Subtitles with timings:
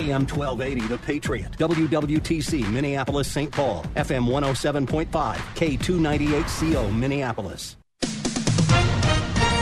[0.00, 1.52] AM 1280, The Patriot.
[1.58, 3.52] WWTC, Minneapolis, St.
[3.52, 3.84] Paul.
[3.96, 5.06] FM 107.5.
[5.08, 7.76] K298CO, Minneapolis.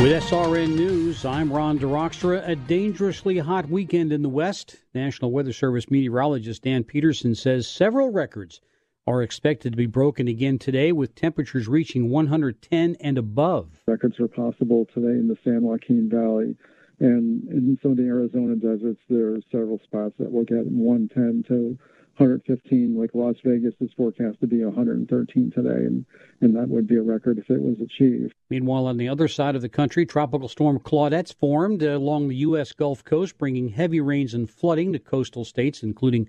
[0.00, 2.48] With SRN News, I'm Ron DeRockstra.
[2.48, 4.76] A dangerously hot weekend in the West.
[4.94, 8.60] National Weather Service meteorologist Dan Peterson says several records
[9.08, 13.80] are expected to be broken again today with temperatures reaching 110 and above.
[13.88, 16.54] Records are possible today in the San Joaquin Valley.
[17.00, 21.44] And in some of the Arizona deserts, there are several spots that will get 110
[21.48, 21.78] to
[22.16, 22.98] 115.
[22.98, 26.04] Like Las Vegas is forecast to be 113 today, and,
[26.40, 28.34] and that would be a record if it was achieved.
[28.50, 32.36] Meanwhile, on the other side of the country, Tropical Storm Claudette's formed uh, along the
[32.36, 32.72] U.S.
[32.72, 36.28] Gulf Coast, bringing heavy rains and flooding to coastal states, including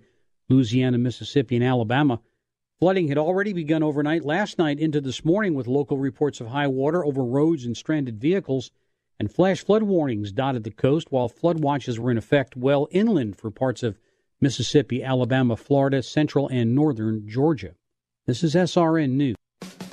[0.50, 2.20] Louisiana, Mississippi, and Alabama.
[2.80, 6.68] Flooding had already begun overnight last night into this morning with local reports of high
[6.68, 8.72] water over roads and stranded vehicles
[9.20, 13.36] and flash flood warnings dotted the coast while flood watches were in effect well inland
[13.36, 14.00] for parts of
[14.42, 17.76] Mississippi, Alabama, Florida, central and northern Georgia.
[18.26, 19.36] This is SRN News.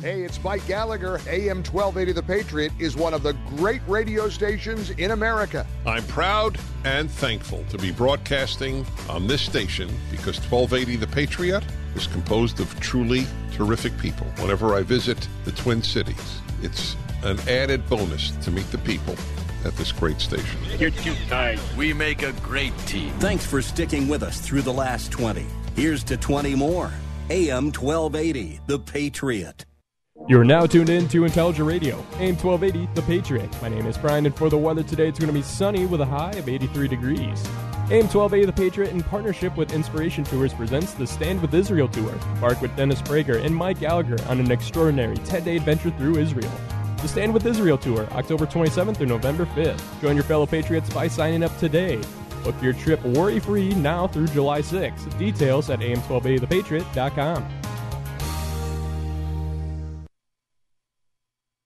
[0.00, 1.18] Hey, it's Mike Gallagher.
[1.26, 5.66] AM 1280 The Patriot is one of the great radio stations in America.
[5.84, 11.64] I'm proud and thankful to be broadcasting on this station because 1280 The Patriot
[11.96, 14.26] is composed of truly terrific people.
[14.38, 19.14] Whenever I visit the Twin Cities, it's an added bonus to meet the people
[19.64, 20.58] at this great station.
[20.78, 21.60] You're too kind.
[21.76, 23.12] We make a great team.
[23.18, 25.44] Thanks for sticking with us through the last 20.
[25.74, 26.92] Here's to 20 more.
[27.28, 29.66] AM 1280, The Patriot.
[30.28, 33.62] You're now tuned in to Intelligent Radio, AM 1280, The Patriot.
[33.62, 36.00] My name is Brian, and for the weather today, it's going to be sunny with
[36.00, 37.44] a high of 83 degrees.
[37.88, 42.10] AM 1280 The Patriot, in partnership with Inspiration Tours, presents the Stand with Israel Tour.
[42.34, 46.50] Embark with Dennis Prager and Mike Gallagher on an extraordinary 10 day adventure through Israel.
[47.00, 49.80] The Stand with Israel Tour, October 27th through November 5th.
[50.02, 52.00] Join your fellow Patriots by signing up today.
[52.42, 55.16] Book your trip worry free now through July 6th.
[55.16, 57.48] Details at am1280thepatriot.com.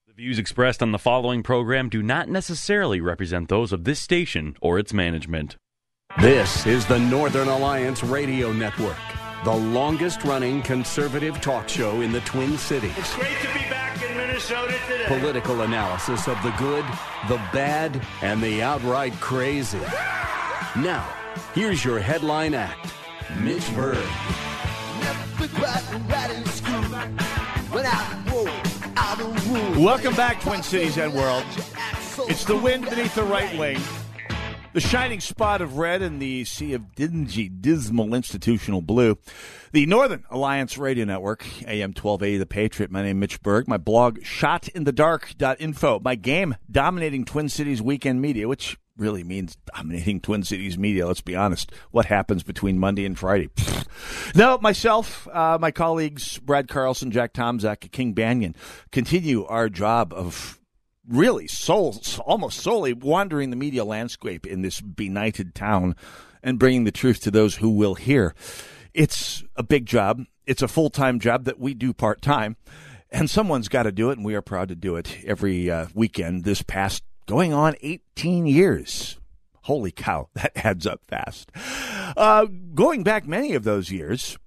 [0.06, 4.54] The views expressed on the following program do not necessarily represent those of this station
[4.60, 5.56] or its management.
[6.18, 8.98] This is the Northern Alliance Radio Network,
[9.44, 12.92] the longest running conservative talk show in the Twin Cities.
[12.98, 15.04] It's great to be back in Minnesota today.
[15.06, 16.84] Political analysis of the good,
[17.28, 19.78] the bad, and the outright crazy.
[20.76, 21.08] Now,
[21.54, 22.92] here's your headline act
[23.38, 23.96] Mitch Berg.
[29.78, 31.44] Welcome back, Twin Cities and world.
[32.28, 33.80] It's the wind beneath the right wing.
[34.72, 39.18] The shining spot of red in the sea of dingy, dismal institutional blue.
[39.72, 42.90] The Northern Alliance Radio Network, AM 1280 The Patriot.
[42.92, 43.66] My name is Mitch Berg.
[43.66, 46.00] My blog, shotinthedark.info.
[46.04, 51.04] My game, dominating Twin Cities weekend media, which really means dominating Twin Cities media.
[51.04, 51.72] Let's be honest.
[51.90, 53.48] What happens between Monday and Friday?
[54.36, 58.54] no, myself, uh, my colleagues, Brad Carlson, Jack Tomczak, King Banaian,
[58.92, 60.59] continue our job of
[61.06, 65.96] really souls, almost solely wandering the media landscape in this benighted town
[66.42, 68.34] and bringing the truth to those who will hear.
[68.94, 70.24] It's a big job.
[70.46, 72.56] It's a full time job that we do part time.
[73.12, 75.86] And someone's got to do it, and we are proud to do it every uh,
[75.94, 79.18] weekend this past going on 18 years.
[79.62, 81.50] Holy cow, that adds up fast.
[82.16, 84.38] Uh, going back many of those years,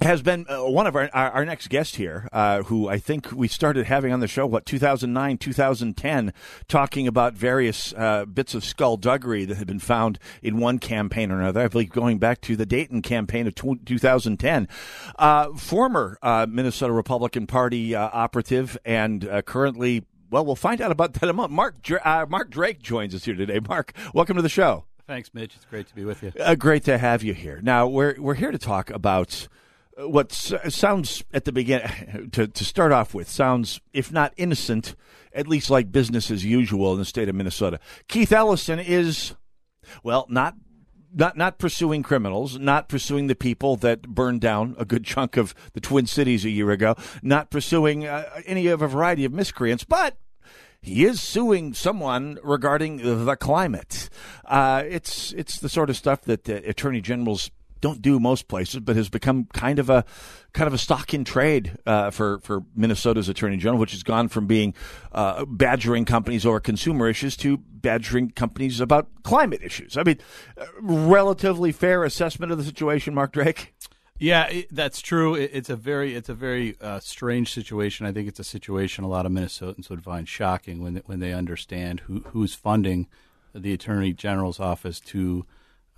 [0.00, 3.32] has been uh, one of our, our, our next guest here, uh, who I think
[3.32, 6.32] we started having on the show, what, 2009, 2010,
[6.68, 11.40] talking about various uh, bits of skullduggery that had been found in one campaign or
[11.40, 11.62] another.
[11.62, 14.68] I believe going back to the Dayton campaign of t- 2010.
[15.18, 21.14] Uh, former uh, Minnesota Republican Party uh, operative and currently, well, we'll find out about
[21.14, 21.54] that in a moment.
[21.54, 23.60] Mark, Mark Drake joins us here today.
[23.66, 24.84] Mark, welcome to the show.
[25.06, 25.54] Thanks, Mitch.
[25.54, 26.32] It's great to be with you.
[26.56, 27.60] great to have you here.
[27.62, 29.46] Now, we're, we're here to talk about
[29.98, 34.94] what sounds at the beginning to, to start off with sounds if not innocent
[35.32, 39.34] at least like business as usual in the state of minnesota keith ellison is
[40.02, 40.54] well not
[41.14, 45.54] not not pursuing criminals not pursuing the people that burned down a good chunk of
[45.72, 49.84] the twin cities a year ago not pursuing uh, any of a variety of miscreants
[49.84, 50.18] but
[50.82, 54.08] he is suing someone regarding the climate.
[54.44, 57.50] Uh, it's it's the sort of stuff that uh, attorney generals
[57.86, 60.04] don't do most places, but has become kind of a
[60.52, 64.26] kind of a stock in trade uh, for for Minnesota's attorney general, which has gone
[64.28, 64.74] from being
[65.12, 69.96] uh, badgering companies over consumer issues to badgering companies about climate issues.
[69.96, 70.18] I mean,
[70.80, 73.72] relatively fair assessment of the situation, Mark Drake.
[74.18, 75.34] Yeah, it, that's true.
[75.36, 78.04] It, it's a very it's a very uh, strange situation.
[78.04, 81.32] I think it's a situation a lot of Minnesotans would find shocking when when they
[81.32, 83.06] understand who who's funding
[83.54, 85.46] the attorney general's office to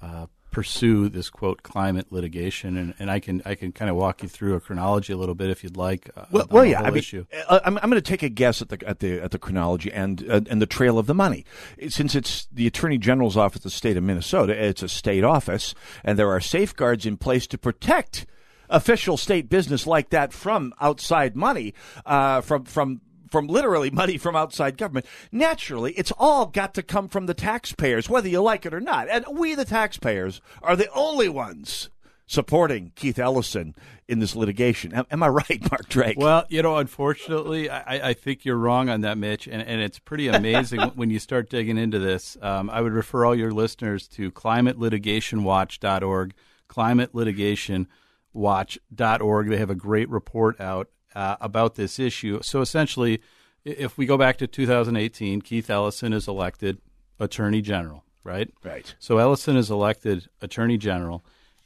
[0.03, 4.23] uh, pursue this quote climate litigation, and, and I can I can kind of walk
[4.23, 6.11] you through a chronology a little bit if you'd like.
[6.17, 7.27] Uh, well, well yeah, I mean, issue.
[7.49, 9.93] Uh, I'm, I'm going to take a guess at the at the at the chronology
[9.93, 11.45] and uh, and the trail of the money.
[11.89, 15.75] Since it's the Attorney General's office of the state of Minnesota, it's a state office,
[16.05, 18.27] and there are safeguards in place to protect
[18.71, 21.75] official state business like that from outside money,
[22.07, 25.07] uh, from from from literally money from outside government.
[25.31, 29.09] Naturally, it's all got to come from the taxpayers, whether you like it or not.
[29.09, 31.91] And we, the taxpayers, are the only ones
[32.29, 33.75] supporting Keith Ellison
[34.07, 34.93] in this litigation.
[34.93, 36.19] Am, am I right, Mark Drake?
[36.19, 39.99] Well, you know, unfortunately, I, I think you're wrong on that, Mitch, and, and it's
[39.99, 42.37] pretty amazing when you start digging into this.
[42.41, 46.35] Um, I would refer all your listeners to climatelitigationwatch.org,
[46.69, 49.49] climatelitigationwatch.org.
[49.49, 52.39] They have a great report out uh, about this issue.
[52.43, 53.21] So essentially,
[53.65, 56.79] if we go back to 2018, Keith Ellison is elected
[57.19, 58.49] Attorney General, right?
[58.63, 58.95] Right.
[59.01, 61.25] So Ellison is elected Attorney General,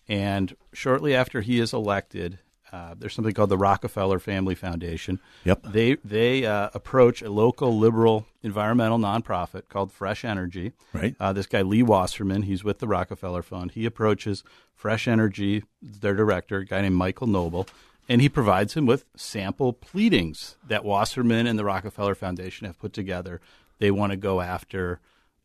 [0.08, 2.38] and shortly after he is elected,
[2.72, 5.20] uh, there's something called the Rockefeller Family Foundation.
[5.44, 5.64] Yep.
[5.64, 10.72] They they uh, approach a local liberal environmental nonprofit called Fresh Energy.
[10.94, 11.14] Right.
[11.20, 13.72] Uh, this guy Lee Wasserman, he's with the Rockefeller Fund.
[13.72, 14.44] He approaches
[14.74, 17.68] Fresh Energy, their director, a guy named Michael Noble,
[18.08, 22.92] and he provides him with sample pleadings that Wasserman and the Rockefeller Foundation have put
[22.92, 23.40] together.
[23.78, 25.00] They want to go after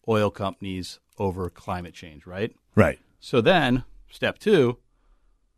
[0.08, 2.56] oil companies over climate change, right?
[2.76, 3.00] Right.
[3.20, 4.78] So then, step two,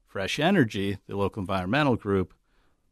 [0.07, 2.34] Fresh Energy, the local environmental group,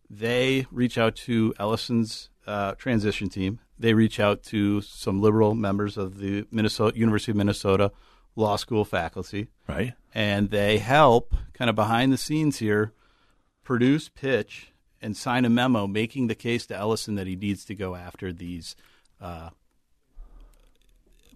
[0.09, 3.59] they reach out to Ellison's uh, transition team.
[3.77, 7.91] They reach out to some liberal members of the Minnesota University of Minnesota
[8.35, 9.93] law school faculty, right?
[10.13, 12.93] And they help kind of behind the scenes here
[13.67, 14.71] produce, pitch,
[15.01, 18.31] and sign a memo making the case to Ellison that he needs to go after
[18.31, 18.77] these
[19.19, 19.49] uh,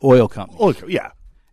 [0.01, 0.61] oil companies.
[0.61, 1.11] Oil, yeah.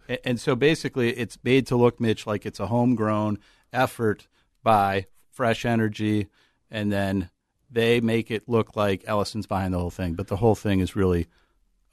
[0.08, 3.38] And, and so basically, it's made to look, Mitch, like it's a homegrown
[3.72, 4.28] effort
[4.62, 6.28] by Fresh Energy,
[6.70, 7.28] and then
[7.68, 10.14] they make it look like Ellison's behind the whole thing.
[10.14, 11.26] But the whole thing is really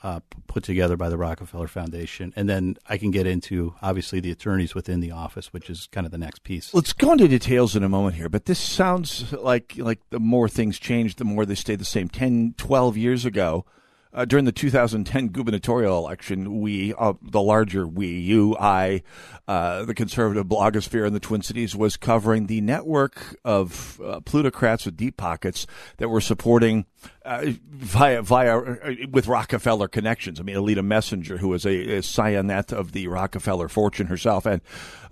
[0.06, 2.31] uh, put together by the Rockefeller Foundation.
[2.36, 6.06] And then I can get into, obviously, the attorneys within the office, which is kind
[6.06, 6.75] of the next piece.
[6.75, 10.48] Let's go into details in a moment here, but this sounds like like the more
[10.48, 12.07] things change, the more they stay the same.
[12.07, 13.66] 10, 12 years ago,
[14.15, 19.03] uh, during the 2010 gubernatorial election, we, uh, the larger we, you, I,
[19.45, 24.85] uh, the conservative blogosphere in the Twin Cities was covering the network of uh, plutocrats
[24.85, 25.67] with deep pockets
[25.97, 26.85] that were supporting
[27.25, 28.62] uh, via via
[29.12, 30.39] with Rockefeller connections.
[30.39, 34.61] I mean, Alida Messinger, who was a, a scionette of the Rockefeller fortune herself, and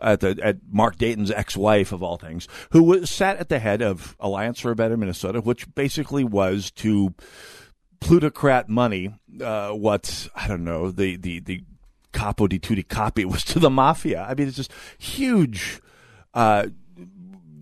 [0.02, 3.82] at, the, at Mark Dayton's ex-wife of all things, who was sat at the head
[3.82, 7.14] of Alliance for a Better Minnesota, which basically was to
[8.04, 11.64] plutocrat money, uh, what I don't know, the the the
[12.12, 14.26] capo di tutti capi was to the mafia.
[14.30, 15.82] I mean, it's just huge,
[16.34, 16.68] uh,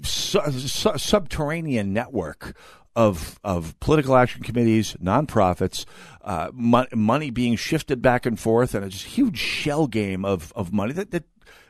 [0.03, 2.55] su- su- subterranean network
[2.95, 5.85] of of political action committees, nonprofits,
[6.23, 10.51] uh, mo- money being shifted back and forth, and a just huge shell game of
[10.55, 11.23] of money that that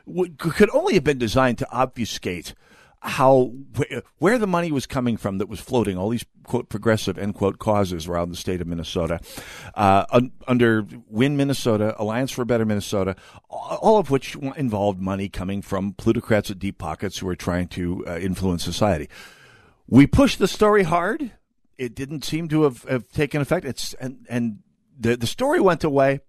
[0.06, 2.54] w- could only have been designed to obfuscate
[3.04, 3.52] how
[4.18, 7.58] where the money was coming from that was floating all these quote progressive end quote
[7.58, 9.18] causes around the state of Minnesota,
[9.74, 13.16] uh, un, under Win Minnesota, Alliance for Better Minnesota,
[13.50, 18.06] all of which involved money coming from plutocrats with deep pockets who were trying to
[18.06, 19.08] uh, influence society.
[19.88, 21.32] We pushed the story hard.
[21.78, 23.66] It didn't seem to have, have taken effect.
[23.66, 24.58] It's and and
[24.96, 26.20] the the story went away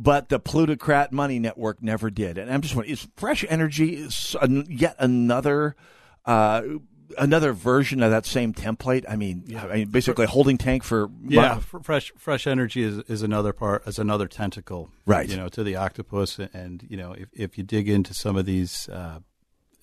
[0.00, 2.38] but the plutocrat money network never did.
[2.38, 4.36] And I'm just wondering, is Fresh Energy is
[4.68, 5.74] yet another
[6.28, 6.62] uh,
[7.16, 9.04] another version of that same template?
[9.08, 11.58] I mean, yeah, I mean basically a holding tank for yeah.
[11.58, 15.28] Fresh Fresh Energy is, is another part, is another tentacle, right?
[15.28, 16.38] You know, to the octopus.
[16.38, 18.88] And you know, if if you dig into some of these.
[18.88, 19.20] Uh,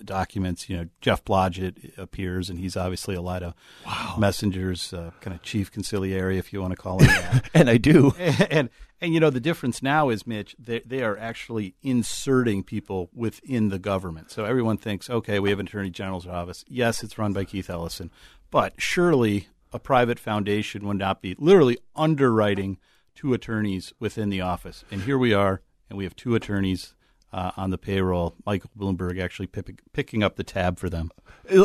[0.05, 3.53] documents, you know, Jeff Blodgett appears, and he's obviously a lot of
[3.85, 4.15] wow.
[4.17, 7.49] Messinger's, uh, kind of chief consigliere, if you want to call him that.
[7.53, 8.13] and I do.
[8.17, 8.69] And, and,
[9.01, 13.69] and you know the difference now is, Mitch, they they are actually inserting people within
[13.69, 14.31] the government.
[14.31, 16.63] So everyone thinks, okay, we have an attorney general's office.
[16.67, 18.09] Yes, it's run by Keith Ellison,
[18.51, 22.77] but surely a private foundation would not be literally underwriting
[23.15, 24.85] two attorneys within the office.
[24.89, 26.95] And here we are, and we have two attorneys
[27.33, 28.35] uh, on the payroll.
[28.45, 31.11] Michael Bloomberg actually pick, picking up the tab for them.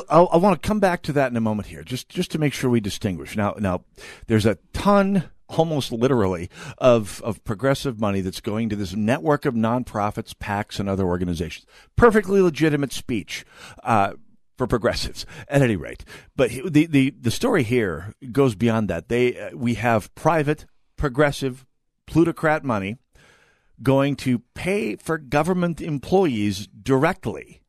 [0.09, 2.38] I'll, I want to come back to that in a moment here, just just to
[2.38, 3.37] make sure we distinguish.
[3.37, 3.85] Now, now,
[4.26, 9.55] there's a ton, almost literally, of of progressive money that's going to this network of
[9.55, 11.67] nonprofits, PACs, and other organizations.
[11.97, 13.45] Perfectly legitimate speech.
[13.83, 14.14] Uh,
[14.59, 16.05] for progressives, at any rate,
[16.37, 19.09] but the, the the story here goes beyond that.
[19.09, 20.67] They uh, we have private
[20.99, 21.64] progressive
[22.05, 22.99] plutocrat money
[23.83, 27.63] going to pay for government employees directly.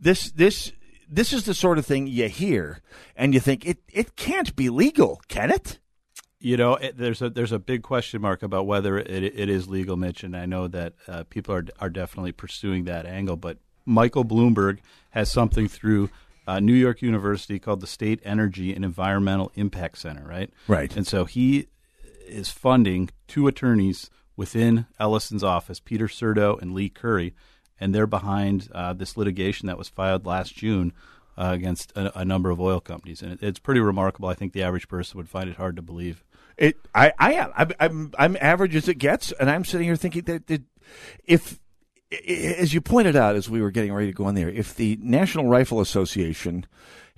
[0.00, 0.72] This this
[1.08, 2.80] this is the sort of thing you hear
[3.16, 5.78] and you think it it can't be legal, can it?
[6.40, 9.68] You know, it, there's a there's a big question mark about whether it, it is
[9.68, 13.36] legal, Mitch, and I know that uh, people are are definitely pursuing that angle.
[13.36, 14.78] But Michael Bloomberg
[15.10, 16.10] has something through
[16.46, 20.50] uh, New York University called the State Energy and Environmental Impact Center, right?
[20.68, 20.94] Right.
[20.96, 21.66] And so he
[22.26, 27.34] is funding two attorneys within Ellison's office, Peter Surdo and Leigh Currie,
[27.80, 30.92] and they're behind uh, this litigation that was filed last June
[31.36, 34.28] uh, against a, a, number of oil companies, and it, it's pretty remarkable.
[34.28, 36.24] I think the average person would find it hard to believe.
[36.56, 37.52] It, I, I am.
[37.56, 40.62] I'm, I'm, I'm average as it gets, and I'm sitting here thinking that, that
[41.24, 41.58] if,
[42.26, 44.98] as you pointed out, as we were getting ready to go on there, if the
[45.02, 46.64] National Rifle Association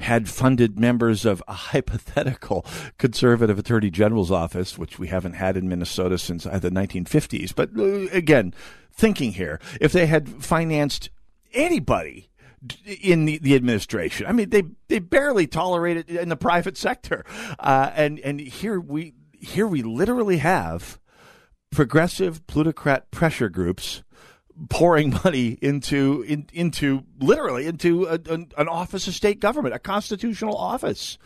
[0.00, 2.64] had funded members of a hypothetical
[2.98, 7.54] conservative attorney general's office, which we haven't had in Minnesota since uh, the 1950s.
[7.54, 8.54] But uh, again,
[8.92, 11.10] thinking here, if they had financed
[11.52, 12.30] anybody
[12.84, 14.26] in the, the, administration.
[14.26, 17.24] I mean, they they barely tolerate it in the private sector,
[17.58, 20.98] uh, and and here we here we literally have
[21.70, 24.02] progressive plutocrat pressure groups
[24.68, 29.78] pouring money into in, into literally into a, an, an office of state government, a
[29.78, 31.18] constitutional office.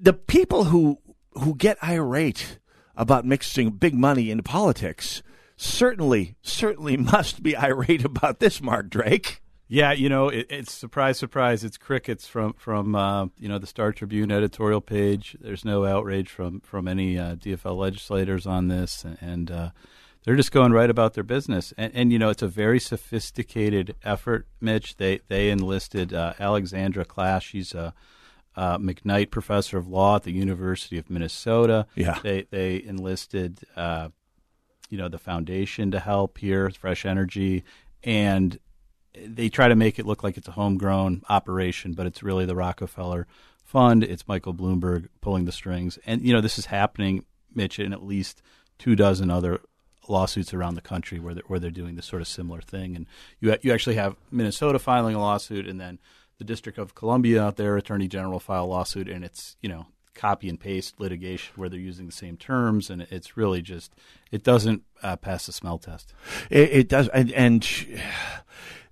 [0.00, 0.98] The people who
[1.32, 2.58] who get irate
[2.96, 5.22] about mixing big money into politics
[5.56, 9.42] certainly certainly must be irate about this, Mark Drake.
[9.68, 11.64] Yeah, you know, it, it's surprise, surprise.
[11.64, 15.36] It's crickets from from uh, you know the Star Tribune editorial page.
[15.40, 19.70] There's no outrage from from any uh, DFL legislators on this, and uh,
[20.26, 21.72] they're just going right about their business.
[21.78, 24.96] And, and, you know, it's a very sophisticated effort, Mitch.
[24.96, 27.42] They they enlisted uh, Alexandra Klass.
[27.42, 27.94] She's a
[28.56, 31.86] McKnight professor of law at the University of Minnesota.
[31.94, 32.18] Yeah.
[32.22, 34.08] They they enlisted uh,
[34.90, 37.64] you know the foundation to help here, Fresh Energy,
[38.02, 38.58] and
[39.14, 42.56] they try to make it look like it's a homegrown operation, but it's really the
[42.56, 43.26] Rockefeller
[43.62, 44.02] Fund.
[44.02, 48.02] It's Michael Bloomberg pulling the strings, and you know this is happening, Mitch, in at
[48.02, 48.42] least
[48.78, 49.60] two dozen other
[50.08, 52.96] lawsuits around the country where they're, where they're doing this sort of similar thing.
[52.96, 53.06] And
[53.40, 55.98] you you actually have Minnesota filing a lawsuit, and then
[56.38, 59.86] the District of Columbia out there, Attorney General file a lawsuit, and it's you know
[60.14, 63.94] copy and paste litigation where they're using the same terms, and it's really just
[64.30, 66.12] it doesn't uh, pass the smell test.
[66.50, 67.32] It, it does, and.
[67.32, 67.68] and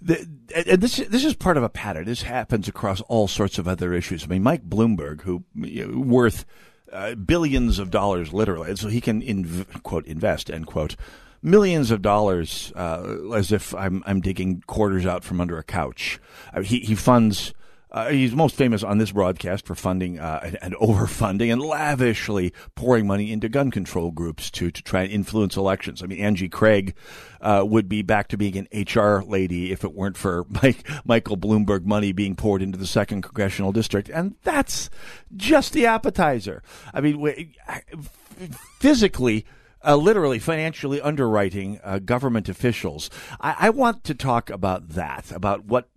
[0.03, 2.05] the, and this this is part of a pattern.
[2.05, 4.25] This happens across all sorts of other issues.
[4.25, 6.45] I mean, Mike Bloomberg, who you know, worth
[6.95, 8.75] uh, billions of dollars, literally.
[8.77, 10.97] so he can inv- quote invest end quote
[11.43, 16.19] millions of dollars uh, as if I'm I'm digging quarters out from under a couch.
[16.55, 17.53] Uh, he he funds
[17.95, 22.53] uh, he's most famous on this broadcast for funding uh, and, and, overfunding and lavishly
[22.75, 26.03] pouring money into gun control groups to to try and influence elections.
[26.03, 26.97] I mean, Angie Craig
[27.41, 31.37] uh, would be back to being an HR lady if it weren't for Mike, Michael
[31.37, 34.91] Bloomberg money being poured into the second congressional district, and that's
[35.37, 36.65] just the appetizer.
[36.93, 37.55] I mean,
[38.81, 39.47] physically.
[39.87, 43.11] Uh, literally financially underwriting uh, government officials.
[43.39, 45.91] I, I, want to talk about that, about what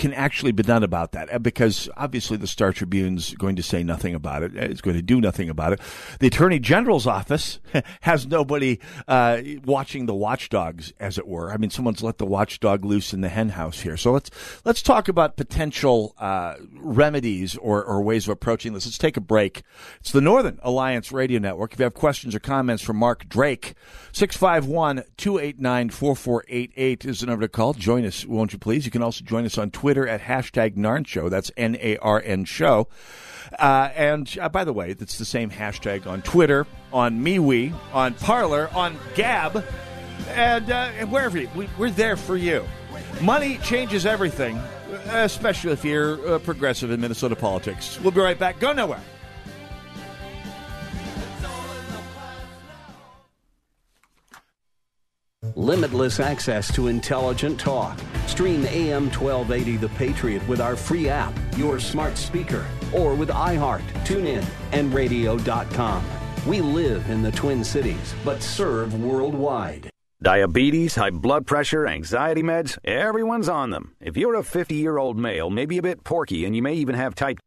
[0.00, 1.32] can actually be done about that?
[1.32, 4.56] Uh, because obviously the Star Tribune's going to say nothing about it.
[4.56, 5.80] It's going to do nothing about it.
[6.20, 7.60] The Attorney General's office
[8.00, 11.52] has nobody uh, watching the watchdogs, as it were.
[11.52, 13.98] I mean, someone's let the watchdog loose in the henhouse here.
[13.98, 14.30] So let's
[14.64, 18.86] let's talk about potential uh, remedies or, or ways of approaching this.
[18.86, 19.62] Let's take a break.
[20.00, 21.74] It's the Northern Alliance Radio Network.
[21.74, 23.74] If you have questions or comments for Mark Drake,
[24.12, 27.74] 651 289 4488 is the number to call.
[27.74, 28.86] Join us, won't you please?
[28.86, 31.28] You can also join us on Twitter Twitter at hashtag Narn Show.
[31.28, 32.86] That's N A R N Show.
[33.58, 38.14] Uh, and uh, by the way, it's the same hashtag on Twitter, on MeWe, on
[38.14, 39.64] Parler, on Gab,
[40.28, 42.64] and, uh, and wherever you, we, we're there for you.
[43.20, 44.56] Money changes everything,
[45.08, 47.98] especially if you're progressive in Minnesota politics.
[48.00, 48.60] We'll be right back.
[48.60, 49.02] Go nowhere.
[55.56, 57.98] Limitless access to intelligent talk.
[58.26, 63.82] Stream AM 1280 The Patriot with our free app, your smart speaker, or with iHeart,
[64.04, 66.04] TuneIn, and radio.com.
[66.46, 69.90] We live in the Twin Cities, but serve worldwide.
[70.22, 73.94] Diabetes, high blood pressure, anxiety meds, everyone's on them.
[74.00, 76.94] If you're a 50 year old male, maybe a bit porky, and you may even
[76.94, 77.38] have type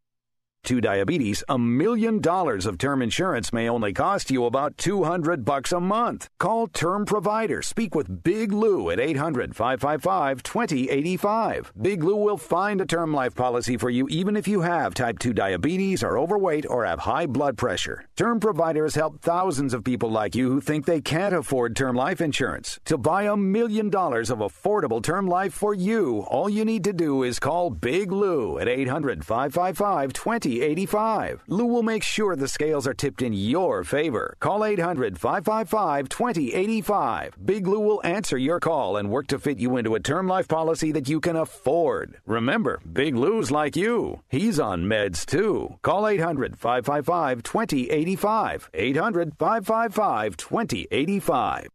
[0.63, 5.73] 2 diabetes, a million dollars of term insurance may only cost you about 200 bucks
[5.73, 6.29] a month.
[6.39, 7.61] Call Term Provider.
[7.61, 11.71] Speak with Big Lou at 800-555-2085.
[11.81, 15.19] Big Lou will find a term life policy for you even if you have type
[15.19, 18.05] 2 diabetes, are overweight, or have high blood pressure.
[18.15, 21.97] Term Provider has helped thousands of people like you who think they can't afford term
[21.97, 22.79] life insurance.
[22.85, 26.93] To buy a million dollars of affordable term life for you, all you need to
[26.93, 30.52] do is call Big Lou at 800-555-2085.
[30.59, 31.43] 2085.
[31.47, 34.35] Lou will make sure the scales are tipped in your favor.
[34.39, 37.37] Call 800 555 2085.
[37.43, 40.47] Big Lou will answer your call and work to fit you into a term life
[40.47, 42.19] policy that you can afford.
[42.25, 44.21] Remember, Big Lou's like you.
[44.29, 45.79] He's on meds too.
[45.81, 48.69] Call 800 555 2085.
[48.73, 51.67] 800 555 2085.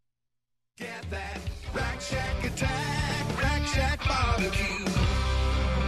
[0.76, 1.40] Get that
[1.74, 4.87] Rack Shack attack, Rack Shack barbecue.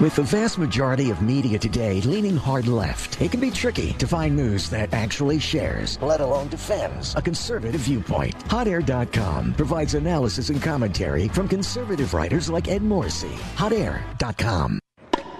[0.00, 4.06] With the vast majority of media today leaning hard left, it can be tricky to
[4.06, 8.38] find news that actually shares, let alone defends, a conservative viewpoint.
[8.44, 13.34] HotAir.com provides analysis and commentary from conservative writers like Ed Morrissey.
[13.56, 14.78] HotAir.com.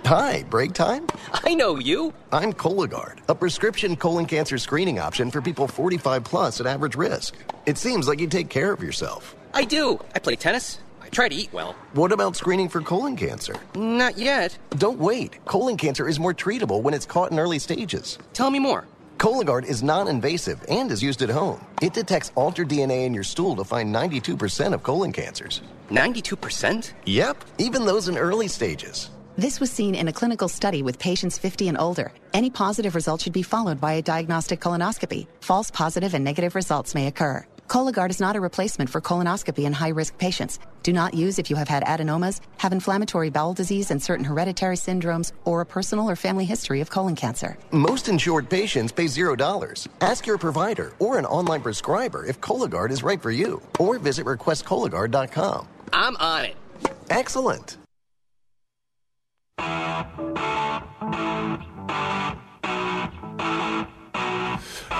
[0.07, 1.07] Hi, break time?
[1.35, 2.13] I know you.
[2.33, 7.37] I'm Cologuard, a prescription colon cancer screening option for people 45 plus at average risk.
[7.67, 9.37] It seems like you take care of yourself.
[9.55, 10.01] I do.
[10.17, 10.81] I play tennis.
[11.09, 11.75] I try to eat well.
[11.95, 13.55] What about screening for colon cancer?
[13.75, 14.59] Not yet.
[14.77, 15.43] Don't wait.
[15.47, 18.19] Colon cancer is more treatable when it's caught in early stages.
[18.35, 18.87] Tell me more.
[19.17, 21.65] Cologuard is non invasive and is used at home.
[21.81, 25.63] It detects altered DNA in your stool to find 92% of colon cancers.
[25.89, 26.93] 92%?
[27.07, 29.09] Yep, even those in early stages.
[29.39, 32.13] This was seen in a clinical study with patients 50 and older.
[32.35, 35.27] Any positive result should be followed by a diagnostic colonoscopy.
[35.41, 37.47] False positive and negative results may occur.
[37.69, 40.59] Cologuard is not a replacement for colonoscopy in high risk patients.
[40.83, 44.77] Do not use if you have had adenomas, have inflammatory bowel disease and certain hereditary
[44.77, 47.59] syndromes, or a personal or family history of colon cancer.
[47.71, 49.87] Most insured patients pay $0.
[50.01, 54.25] Ask your provider or an online prescriber if Cologuard is right for you, or visit
[54.25, 55.69] requestcologuard.com.
[55.93, 56.57] I'm on it.
[57.11, 57.77] Excellent.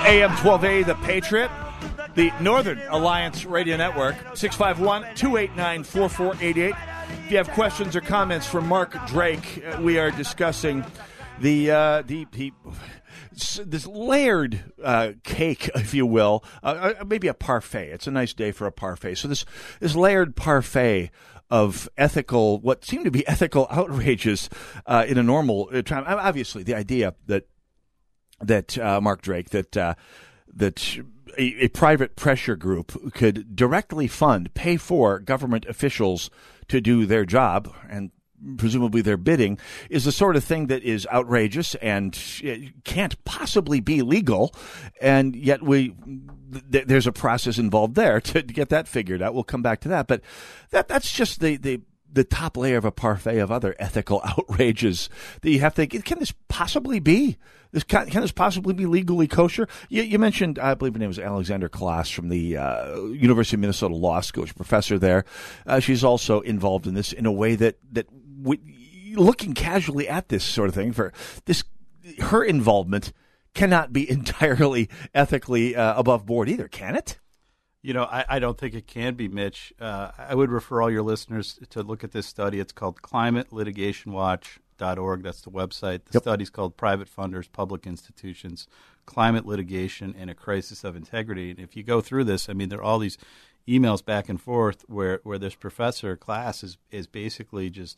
[0.09, 1.51] AM 12A, The Patriot,
[2.15, 6.75] the Northern Alliance Radio Network, 651 289 4488.
[7.25, 10.83] If you have questions or comments for Mark Drake, uh, we are discussing
[11.39, 12.53] the, uh, the, the
[13.65, 17.89] this layered uh, cake, if you will, uh, uh, maybe a parfait.
[17.89, 19.15] It's a nice day for a parfait.
[19.15, 19.45] So this
[19.79, 21.11] this layered parfait
[21.49, 24.49] of ethical, what seem to be ethical outrages
[24.85, 26.03] uh, in a normal uh, time.
[26.07, 27.47] Obviously, the idea that
[28.41, 29.95] that uh, Mark Drake that uh,
[30.53, 30.97] that
[31.37, 36.29] a, a private pressure group could directly fund, pay for government officials
[36.67, 38.11] to do their job and
[38.57, 39.57] presumably their bidding
[39.89, 42.17] is the sort of thing that is outrageous and
[42.83, 44.53] can't possibly be legal.
[45.01, 45.95] And yet we
[46.71, 49.33] th- there's a process involved there to, get that figured out.
[49.33, 50.07] We'll come back to that.
[50.07, 50.21] But
[50.71, 55.09] that that's just the the the top layer of a parfait of other ethical outrages
[55.41, 57.37] that you have to can this possibly be
[57.71, 59.67] this can, can this possibly be legally kosher?
[59.89, 63.61] You, you mentioned, I believe her name was Alexander Klass from the uh, University of
[63.61, 65.25] Minnesota Law School, she's a professor there.
[65.65, 68.07] Uh, she's also involved in this in a way that that
[68.41, 68.59] we,
[69.15, 71.13] looking casually at this sort of thing for
[71.45, 71.63] this,
[72.19, 73.13] her involvement
[73.53, 77.19] cannot be entirely ethically uh, above board either, can it?
[77.81, 79.73] You know, I, I don't think it can be, Mitch.
[79.79, 82.59] Uh, I would refer all your listeners to look at this study.
[82.59, 83.01] It's called
[84.79, 85.23] climatelitigationwatch.org.
[85.23, 86.05] That's the website.
[86.05, 86.23] The Yep.
[86.23, 88.67] study's called Private Funders, Public Institutions,
[89.05, 91.51] Climate Litigation, and a Crisis of Integrity.
[91.51, 93.17] And if you go through this, I mean, there are all these
[93.67, 97.97] emails back and forth where, where this professor Klass is, is basically just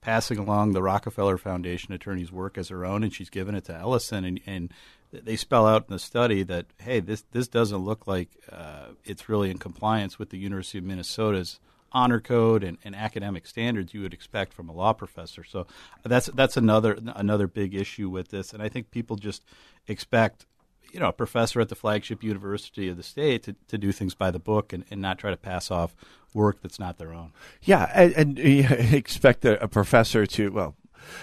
[0.00, 3.74] passing along the Rockefeller Foundation attorney's work as her own, and she's given it to
[3.74, 4.72] Ellison, and, and
[5.10, 9.28] they spell out in the study that hey, this this doesn't look like uh, it's
[9.28, 11.58] really in compliance with the University of Minnesota's
[11.96, 15.42] honor code and, and academic standards you would expect from a law professor.
[15.42, 15.66] So
[16.04, 19.42] that's that's another another big issue with this, and I think people just
[19.88, 20.44] expect
[20.92, 24.14] you know a professor at the flagship university of the state to, to do things
[24.14, 25.96] by the book and, and not try to pass off
[26.34, 27.32] work that's not their own.
[27.62, 28.38] Yeah, and, and
[28.94, 30.76] expect a, a professor to well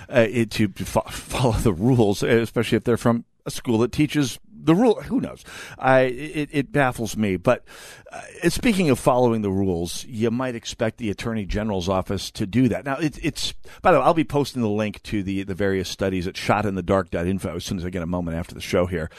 [0.10, 4.76] uh, to fo- follow the rules, especially if they're from a school that teaches the
[4.76, 5.02] rule.
[5.04, 5.43] Who knows?
[5.78, 7.38] I it, it baffles me.
[7.38, 7.63] But
[8.12, 12.67] uh, speaking of following the rules, you might expect the attorney general's office to do
[12.69, 12.86] that.
[12.86, 15.89] Now, it, it's by the way, I'll be posting the link to the the various
[15.89, 19.10] studies at shotinthedark.info as soon as I get a moment after the show here.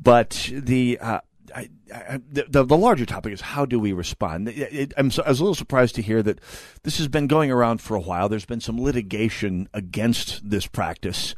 [0.00, 1.20] But the uh,
[1.54, 4.48] I, I, the, the larger topic is how do we respond?
[4.48, 6.40] It, it, so, I was a little surprised to hear that
[6.82, 8.28] this has been going around for a while.
[8.28, 11.34] There's been some litigation against this practice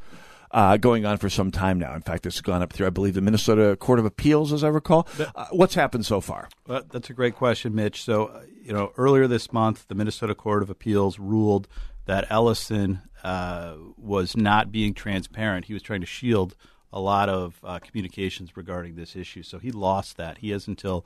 [0.50, 1.94] uh, going on for some time now.
[1.94, 4.68] In fact, it's gone up through, I believe, the Minnesota Court of Appeals, as I
[4.68, 5.08] recall.
[5.34, 6.48] Uh, what's happened so far?
[6.66, 8.02] Well, that's a great question, Mitch.
[8.02, 11.68] So, uh, you know, earlier this month, the Minnesota Court of Appeals ruled
[12.06, 15.66] that Ellison uh, was not being transparent.
[15.66, 16.56] He was trying to shield
[16.92, 19.42] a lot of uh, communications regarding this issue.
[19.42, 20.38] So he lost that.
[20.38, 21.04] He has until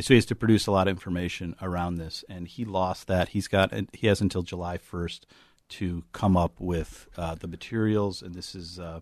[0.00, 3.30] so he has to produce a lot of information around this, and he lost that.
[3.30, 5.26] He's got he has until July first
[5.78, 8.78] to come up with uh, the materials, and this is.
[8.78, 9.00] Uh,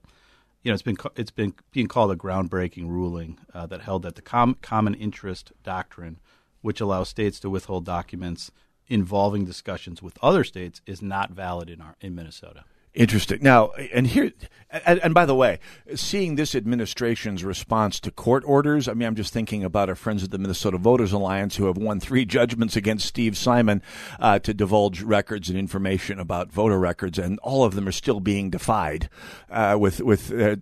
[0.63, 4.15] you know, it's been it's been being called a groundbreaking ruling uh, that held that
[4.15, 6.19] the com- common interest doctrine,
[6.61, 8.51] which allows states to withhold documents
[8.87, 12.65] involving discussions with other states, is not valid in our in Minnesota.
[12.93, 13.39] Interesting.
[13.41, 14.33] Now, and here,
[14.69, 15.61] and, and, by the way,
[15.95, 20.25] seeing this administration's response to court orders, I mean, I'm just thinking about our friends
[20.25, 23.81] at the Minnesota Voters Alliance who have won three judgments against Steve Simon
[24.19, 28.19] uh, to divulge records and information about voter records, and all of them are still
[28.19, 29.09] being defied.
[29.49, 30.57] Uh, with, with, uh,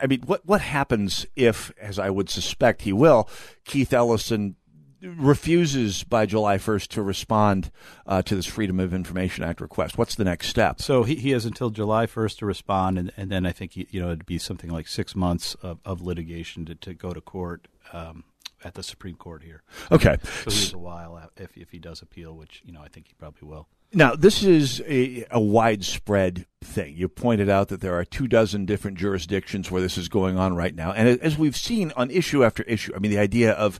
[0.00, 3.28] I mean, what what happens if, as I would suspect he will,
[3.64, 4.54] Keith Ellison
[5.02, 7.70] refuses by July 1st to respond
[8.06, 9.98] uh, to this Freedom of Information Act request.
[9.98, 10.80] What's the next step?
[10.80, 13.86] So he, he has until July 1st to respond, and, and then I think he,
[13.90, 17.20] you know it'd be something like six months of, of litigation to, to go to
[17.20, 17.68] court.
[17.92, 18.24] Um,
[18.64, 19.62] at the Supreme Court here.
[19.90, 20.18] Okay.
[20.22, 23.08] So he has a while if, if he does appeal, which, you know, I think
[23.08, 23.66] he probably will.
[23.94, 26.96] Now, this is a, a, widespread thing.
[26.96, 30.56] You pointed out that there are two dozen different jurisdictions where this is going on
[30.56, 30.92] right now.
[30.92, 33.78] And as we've seen on issue after issue, I mean, the idea of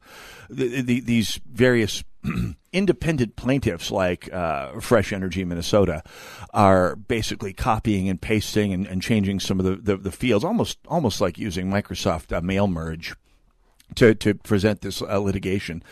[0.50, 2.04] the, the, these various
[2.74, 6.02] independent plaintiffs like uh, Fresh Energy Minnesota
[6.52, 10.78] are basically copying and pasting and, and changing some of the, the, the, fields, almost
[10.88, 13.14] almost like using Microsoft uh, mail merge
[13.94, 15.82] to, to present this uh, litigation.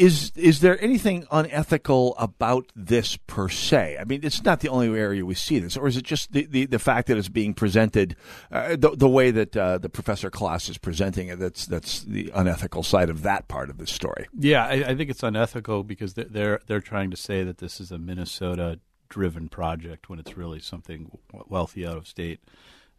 [0.00, 3.98] Is is there anything unethical about this per se?
[4.00, 6.46] I mean, it's not the only area we see this, or is it just the,
[6.46, 8.16] the, the fact that it's being presented
[8.50, 11.38] uh, the, the way that uh, the Professor Klass is presenting it?
[11.38, 14.26] That's that's the unethical side of that part of the story.
[14.38, 17.92] Yeah, I, I think it's unethical because they're they're trying to say that this is
[17.92, 21.10] a Minnesota driven project when it's really something
[21.46, 22.40] wealthy out of state.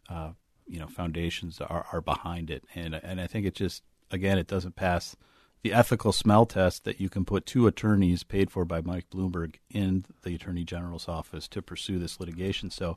[0.08, 0.34] Uh,
[0.68, 4.46] you know, foundations are, are behind it, and and I think it just again it
[4.46, 5.16] doesn't pass
[5.62, 9.56] the ethical smell test that you can put two attorneys paid for by Mike Bloomberg
[9.70, 12.70] in the Attorney General's office to pursue this litigation.
[12.70, 12.96] So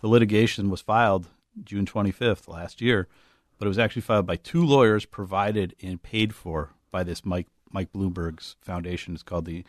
[0.00, 1.28] the litigation was filed
[1.62, 3.08] June 25th last year,
[3.58, 7.48] but it was actually filed by two lawyers provided and paid for by this Mike
[7.70, 9.12] Mike Bloomberg's foundation.
[9.12, 9.62] It's called the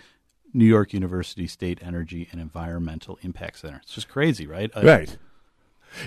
[0.54, 3.82] New York University State Energy and Environmental Impact Center.
[3.84, 4.71] It's just crazy, right?
[4.75, 5.17] Right.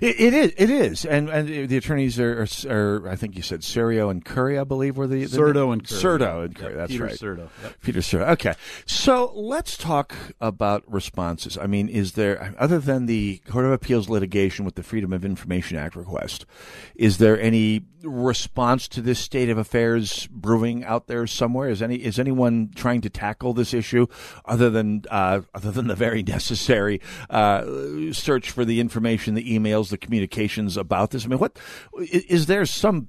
[0.00, 0.52] It, it is.
[0.56, 4.24] It is, and and the attorneys are, are, are, I think you said Serio and
[4.24, 6.44] Currie, I believe, were the, the Surdo and Currie.
[6.44, 6.70] And Currie.
[6.70, 7.18] Yep, that's Peter right.
[7.18, 7.48] Surdo.
[7.62, 7.80] Yep.
[7.82, 8.28] Peter Surdo.
[8.30, 8.54] Okay,
[8.86, 11.58] so let's talk about responses.
[11.58, 15.24] I mean, is there other than the Court of Appeals litigation with the Freedom of
[15.24, 16.46] Information Act request,
[16.94, 21.68] is there any response to this state of affairs brewing out there somewhere?
[21.68, 24.06] Is any is anyone trying to tackle this issue
[24.44, 27.64] other than uh, other than the very necessary uh,
[28.12, 31.24] search for the information, the emails, the communications about this?
[31.24, 31.58] I mean, what
[31.98, 33.08] is there some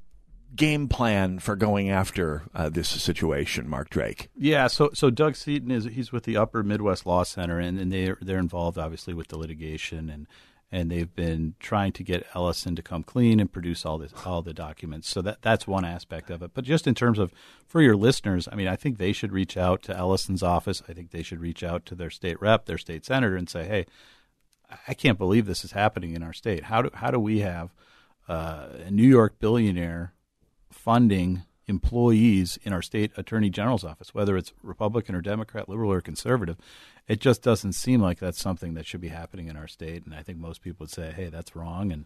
[0.56, 4.30] game plan for going after uh, this situation, Mark Drake?
[4.36, 7.92] Yeah, so so Doug Seaton is he's with the Upper Midwest Law Center, and, and
[7.92, 10.28] they they're involved obviously with the litigation and
[10.72, 14.42] and they've been trying to get Ellison to come clean and produce all this all
[14.42, 15.08] the documents.
[15.08, 16.52] So that that's one aspect of it.
[16.56, 17.32] But just in terms of
[17.68, 20.82] for your listeners, I mean, I think they should reach out to Ellison's office.
[20.90, 23.66] I think they should reach out to their state rep, their state senator, and say,
[23.66, 23.86] "Hey,
[24.88, 26.66] I can't believe this is happening in our state.
[26.66, 27.74] How do how do we have
[28.28, 30.14] uh, a New York billionaire
[30.72, 36.02] funding?" employees in our state attorney general's office, whether it's Republican or Democrat, liberal or
[36.02, 36.58] conservative,
[37.08, 40.06] it just doesn't seem like that's something that should be happening in our state.
[40.06, 41.92] And I think most people would say, hey, that's wrong.
[41.92, 42.06] And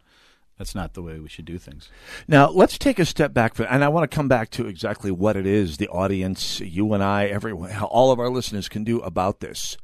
[0.58, 1.90] that's not the way we should do things.
[2.28, 5.12] Now, let's take a step back, for, and I want to come back to exactly
[5.12, 9.00] what it is the audience, you and I, everyone, all of our listeners can do
[9.02, 9.78] about this.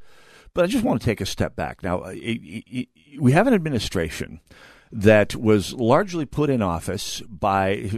[0.54, 1.82] But I just want to take a step back.
[1.82, 2.04] Now,
[3.18, 4.40] we have an administration
[4.92, 7.90] that was largely put in office by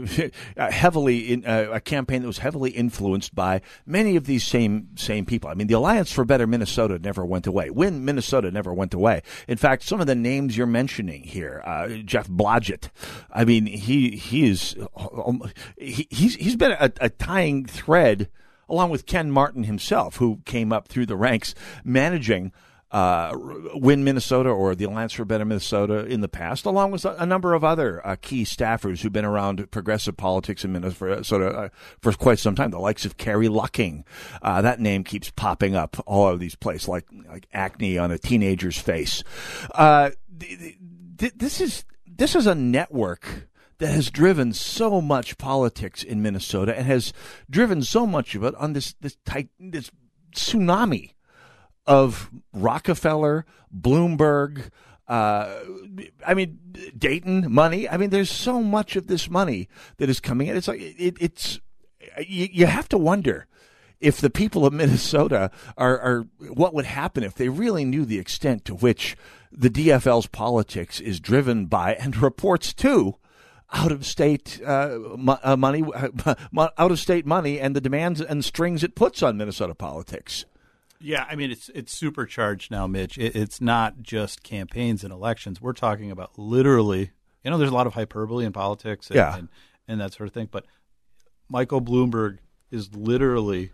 [0.57, 5.27] heavily in, uh, a campaign that was heavily influenced by many of these same same
[5.27, 5.51] people.
[5.51, 7.69] I mean, the Alliance for Better Minnesota never went away.
[7.69, 9.23] Win Minnesota never went away.
[9.47, 12.88] In fact, some of the names you're mentioning here, uh, Jeff Blodgett.
[13.31, 15.42] I mean, he he is um,
[15.77, 18.31] he, he's he's been a, a tying thread
[18.69, 22.53] along with Ken Martin himself, who came up through the ranks managing
[22.93, 23.37] uh,
[23.75, 27.53] Win Minnesota or the Alliance for Better Minnesota in the past, along with a, number
[27.53, 31.69] of other uh, key staffers who've been around progressive politics in Minnesota uh,
[32.01, 32.71] for quite some time.
[32.71, 34.05] The likes of Carrie Lucking,
[34.41, 38.19] uh, that name keeps popping up all over these places, like like acne on a
[38.19, 39.25] teenager's face.
[39.75, 46.77] Uh, this is this is a network that has driven so much politics in Minnesota
[46.77, 47.12] and has
[47.51, 49.91] driven so much of it on this this tight, this
[50.35, 51.12] tsunami
[51.87, 54.71] of Rockefeller, Bloomberg,
[55.09, 55.61] uh,
[56.27, 56.59] I mean
[56.97, 57.89] Dayton money.
[57.89, 60.57] I mean, there's so much of this money that is coming in.
[60.57, 61.61] It's like it, it's
[62.19, 63.47] you, you have to wonder
[64.01, 68.19] if the people of Minnesota are, are what would happen if they really knew the
[68.19, 69.17] extent to which
[69.53, 73.17] the DFL's politics is driven by and reports to
[73.73, 74.99] out of state uh,
[75.43, 75.85] uh, money,
[76.57, 80.45] out of state money, and the demands and strings it puts on Minnesota politics.
[80.99, 83.19] Yeah, I mean it's it's supercharged now, Mitch.
[83.19, 85.61] It, it's not just campaigns and elections.
[85.61, 87.13] We're talking about literally.
[87.45, 89.37] You know, there's a lot of hyperbole in politics, and, yeah.
[89.37, 89.49] and,
[89.87, 90.49] and that sort of thing.
[90.51, 90.67] But
[91.49, 92.39] Michael Bloomberg
[92.73, 93.71] is literally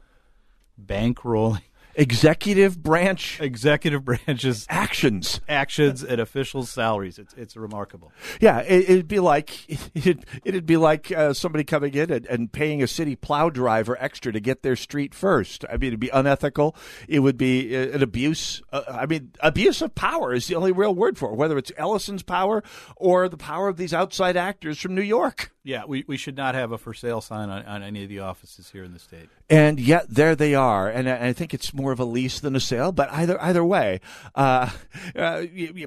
[0.80, 1.62] bankrolling
[1.94, 4.66] executive branch executive branches.
[4.68, 5.40] actions.
[5.48, 7.18] Actions and officials salaries.
[7.18, 8.12] It's it's remarkable.
[8.40, 12.52] Yeah it, would be like it'd, it'd be like uh, somebody coming in and, and,
[12.52, 15.64] paying a city plow driver extra to get their street first.
[15.70, 16.76] I mean it'd be unethical.
[17.08, 20.72] It would be uh, an abuse uh, i mean abuse of power is the only
[20.72, 22.62] real word for it whether it's ellison's power
[22.96, 26.56] or the power of these outside actors from new york yeah, we, we should not
[26.56, 29.28] have a for sale sign on, on any of the offices here in the state.
[29.48, 32.56] And yet there they are, and I, I think it's more of a lease than
[32.56, 32.90] a sale.
[32.90, 34.00] But either either way,
[34.34, 34.70] uh,
[35.16, 35.44] uh,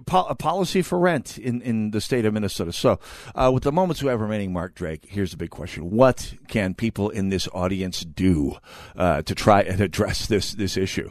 [0.09, 2.71] a policy for rent in, in the state of Minnesota.
[2.71, 2.99] So,
[3.33, 6.73] uh, with the moments we have remaining, Mark Drake, here's the big question: What can
[6.73, 8.57] people in this audience do
[8.95, 11.09] uh, to try and address this this issue?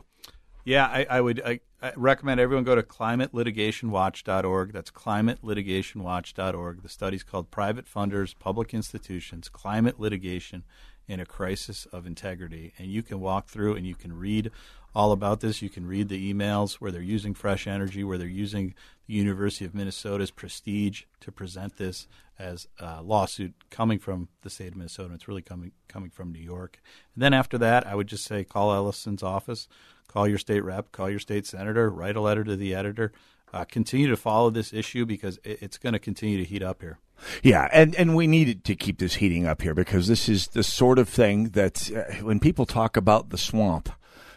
[0.65, 4.73] Yeah, I, I would I, I, recommend everyone go to climatelitigationwatch.org.
[4.73, 6.83] That's climatelitigationwatch.org.
[6.83, 10.65] The study's called Private Funders, Public Institutions, Climate Litigation
[11.07, 12.73] in a Crisis of Integrity.
[12.79, 14.51] And you can walk through and you can read
[14.95, 15.61] all about this.
[15.61, 18.75] You can read the emails where they're using fresh energy, where they're using
[19.07, 22.07] the University of Minnesota's prestige to present this
[22.39, 25.13] as a lawsuit coming from the state of Minnesota.
[25.13, 26.81] It's really coming coming from New York.
[27.15, 29.69] And then after that, I would just say call Ellison's office
[30.15, 33.13] call your state rep, call your state senator, write a letter to the editor.
[33.53, 36.99] Uh, continue to follow this issue because it's going to continue to heat up here.
[37.43, 40.63] Yeah, and, and we needed to keep this heating up here because this is the
[40.63, 43.91] sort of thing that uh, when people talk about the swamp,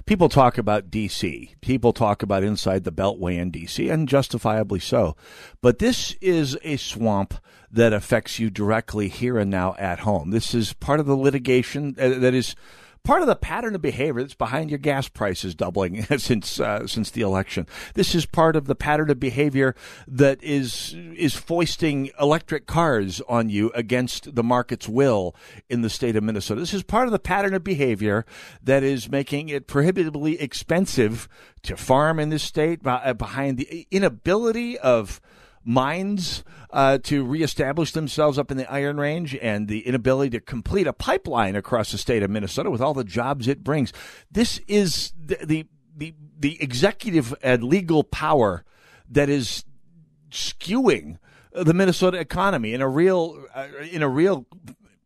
[0.06, 5.16] people talk about D.C., people talk about inside the Beltway in D.C., and justifiably so.
[5.62, 7.36] But this is a swamp
[7.72, 10.30] that affects you directly here and now at home.
[10.30, 12.56] This is part of the litigation uh, that is
[13.04, 17.12] part of the pattern of behavior that's behind your gas prices doubling since uh, since
[17.12, 17.68] the election.
[17.94, 19.76] This is part of the pattern of behavior
[20.08, 25.36] that is is foisting electric cars on you against the market's will
[25.70, 26.60] in the state of Minnesota.
[26.60, 28.26] This is part of the pattern of behavior
[28.62, 31.28] that is making it prohibitively expensive
[31.64, 35.20] to farm in this state uh, behind the inability of
[35.68, 40.88] mines uh, to reestablish themselves up in the Iron Range and the inability to complete
[40.88, 43.92] a pipeline across the state of Minnesota with all the jobs it brings.
[44.32, 48.64] This is the the the, the executive and legal power
[49.10, 49.66] that is
[50.30, 51.18] skewing
[51.52, 54.46] the Minnesota economy in a real uh, in a real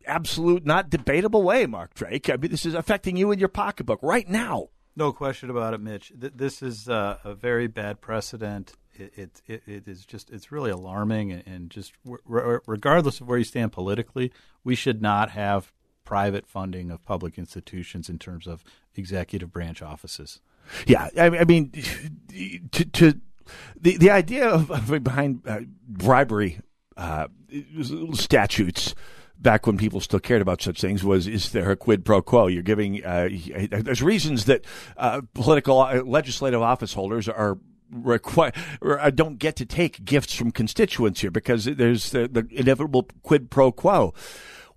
[0.06, 2.30] absolute not debatable way Mark Drake.
[2.30, 4.70] I mean this is affecting you in your pocketbook right now.
[4.96, 6.12] No question about it Mitch.
[6.16, 8.74] This is uh, a very bad precedent
[9.16, 13.38] it, it, it is just it's really alarming and, and just re- regardless of where
[13.38, 14.32] you stand politically,
[14.64, 15.72] we should not have
[16.04, 18.64] private funding of public institutions in terms of
[18.96, 20.42] executive branch offices.
[20.86, 21.72] Yeah, I, I mean,
[22.72, 23.22] to, to
[23.80, 26.60] the the idea of, of behind uh, bribery
[26.98, 27.28] uh,
[28.14, 28.96] statutes
[29.38, 32.48] back when people still cared about such things was is there a quid pro quo
[32.48, 33.28] you're giving uh,
[33.72, 34.64] there's reasons that
[34.98, 37.58] uh, political uh, legislative office holders are
[37.92, 38.52] require
[38.82, 43.50] I don't get to take gifts from constituents here because there's the, the inevitable quid
[43.50, 44.14] pro quo.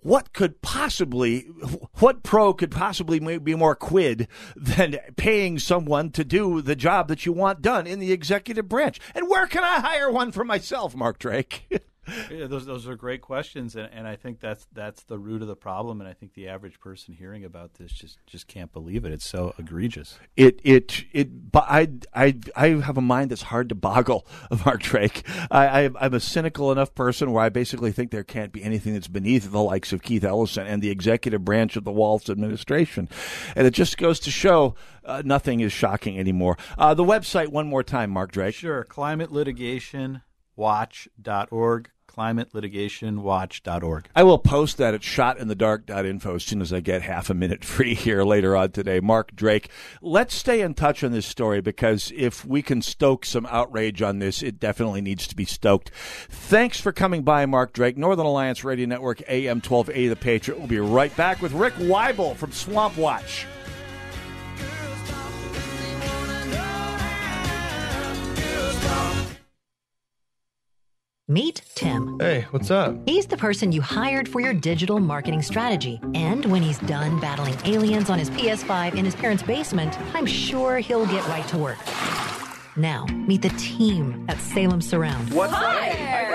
[0.01, 1.47] What could possibly,
[1.95, 7.25] what pro could possibly be more quid than paying someone to do the job that
[7.25, 8.99] you want done in the executive branch?
[9.15, 11.67] And where can I hire one for myself, Mark Drake?
[12.31, 15.47] Yeah, those those are great questions, and, and I think that's that's the root of
[15.47, 16.01] the problem.
[16.01, 19.11] And I think the average person hearing about this just just can't believe it.
[19.11, 20.19] It's so egregious.
[20.35, 21.51] It it it.
[21.51, 24.25] But I I I have a mind that's hard to boggle,
[24.65, 25.23] Mark Drake.
[25.49, 28.93] I, I I'm a cynical enough person where I basically think there can't be anything
[28.93, 33.09] that's beneath the likes of Keith Ellison and the executive branch of the Walz administration,
[33.55, 36.57] and it just goes to show uh, nothing is shocking anymore.
[36.77, 38.55] Uh, the website one more time, Mark Drake.
[38.55, 38.83] Sure,
[42.15, 44.09] climatelitigation.watch.org climatelitigationswatch.org.
[44.15, 47.95] I will post that at shotinthedark.info as soon as I get half a minute free
[47.95, 48.99] here later on today.
[48.99, 49.69] Mark Drake,
[50.01, 54.19] let's stay in touch on this story because if we can stoke some outrage on
[54.19, 55.91] this, it definitely needs to be stoked.
[56.29, 57.97] Thanks for coming by, Mark Drake.
[57.97, 60.57] Northern Alliance Radio Network, AM 1280 The Patriot.
[60.59, 63.45] We'll be right back with Rick Weible from Swamp Watch.
[71.27, 72.19] Meet Tim.
[72.19, 72.95] Hey, what's up?
[73.07, 75.99] He's the person you hired for your digital marketing strategy.
[76.13, 80.77] And when he's done battling aliens on his PS5 in his parents' basement, I'm sure
[80.77, 81.79] he'll get right to work.
[82.77, 85.33] Now, meet the team at Salem Surround.
[85.33, 86.34] What's Hi.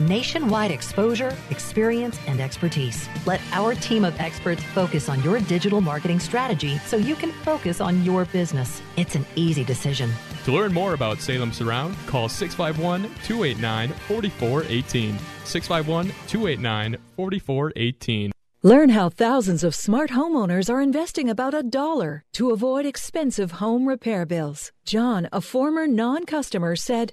[0.00, 3.08] Nationwide exposure, experience, and expertise.
[3.26, 7.80] Let our team of experts focus on your digital marketing strategy so you can focus
[7.80, 8.82] on your business.
[8.96, 10.10] It's an easy decision.
[10.44, 15.18] To learn more about Salem Surround, call 651 289 4418.
[15.44, 18.32] 651 289 4418.
[18.64, 23.88] Learn how thousands of smart homeowners are investing about a dollar to avoid expensive home
[23.88, 24.70] repair bills.
[24.84, 27.12] John, a former non customer, said,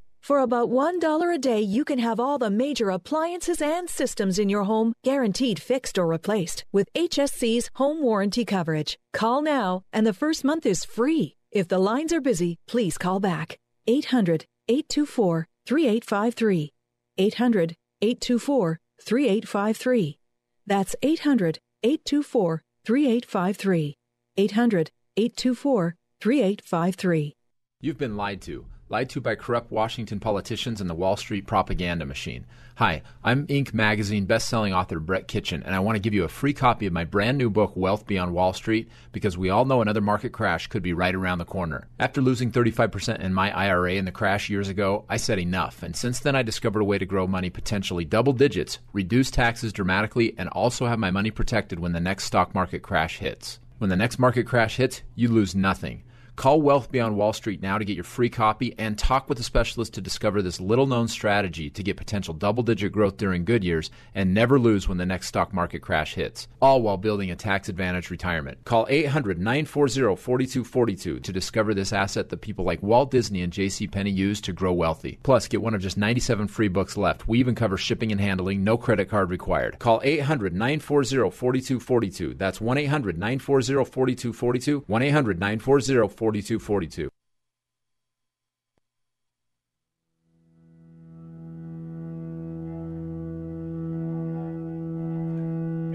[0.31, 4.47] For about $1 a day, you can have all the major appliances and systems in
[4.47, 8.97] your home guaranteed fixed or replaced with HSC's home warranty coverage.
[9.11, 11.35] Call now, and the first month is free.
[11.51, 13.59] If the lines are busy, please call back.
[13.87, 16.71] 800 824 3853.
[17.17, 20.17] 800 824 3853.
[20.65, 23.97] That's 800 824 3853.
[24.37, 27.35] 800 824 3853.
[27.81, 28.65] You've been lied to.
[28.91, 32.45] Lied to by corrupt Washington politicians and the Wall Street propaganda machine.
[32.75, 33.73] Hi, I'm Inc.
[33.73, 36.91] magazine best-selling author Brett Kitchen, and I want to give you a free copy of
[36.91, 40.67] my brand new book Wealth Beyond Wall Street because we all know another market crash
[40.67, 41.87] could be right around the corner.
[42.01, 45.95] After losing 35% in my IRA in the crash years ago, I said enough, and
[45.95, 50.35] since then I discovered a way to grow money potentially double digits, reduce taxes dramatically,
[50.37, 53.61] and also have my money protected when the next stock market crash hits.
[53.77, 56.03] When the next market crash hits, you lose nothing.
[56.37, 59.43] Call Wealth Beyond Wall Street now to get your free copy and talk with a
[59.43, 63.63] specialist to discover this little known strategy to get potential double digit growth during good
[63.63, 67.35] years and never lose when the next stock market crash hits, all while building a
[67.35, 68.63] tax advantage retirement.
[68.65, 73.87] Call 800 940 4242 to discover this asset that people like Walt Disney and J.C.
[73.87, 75.19] Penney use to grow wealthy.
[75.21, 77.27] Plus, get one of just 97 free books left.
[77.27, 79.77] We even cover shipping and handling, no credit card required.
[79.77, 82.33] Call 800 940 4242.
[82.35, 84.85] That's 1 800 940 4242.
[84.87, 86.30] 1 800 940 4242.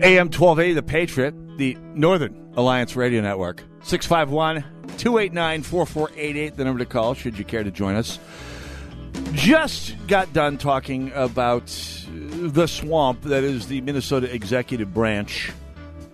[0.02, 3.64] AM 1280, The Patriot, the Northern Alliance Radio Network.
[3.82, 4.62] 651
[4.98, 8.18] 289 4488, the number to call should you care to join us.
[9.32, 11.66] Just got done talking about
[12.08, 15.50] the swamp that is the Minnesota executive branch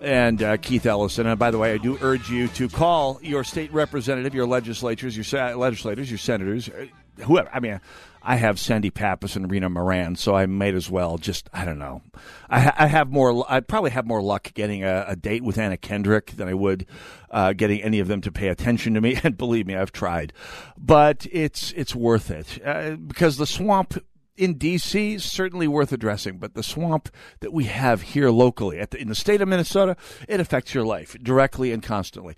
[0.03, 1.25] and uh, Keith Ellison.
[1.27, 5.15] And by the way, I do urge you to call your state representative, your legislatures,
[5.15, 6.85] your legislators, your senators, uh,
[7.23, 7.49] whoever.
[7.53, 7.79] I mean,
[8.21, 11.79] I have Sandy Pappas and Rena Moran, so I might as well just I don't
[11.79, 12.01] know.
[12.49, 13.45] I, ha- I have more.
[13.51, 16.85] I'd probably have more luck getting a, a date with Anna Kendrick than I would
[17.29, 19.19] uh, getting any of them to pay attention to me.
[19.23, 20.33] And believe me, I've tried,
[20.77, 23.97] but it's it's worth it uh, because the swamp
[24.35, 25.19] in D.C.
[25.19, 27.09] certainly worth addressing, but the swamp
[27.39, 29.95] that we have here locally the, in the state of Minnesota,
[30.27, 32.35] it affects your life directly and constantly.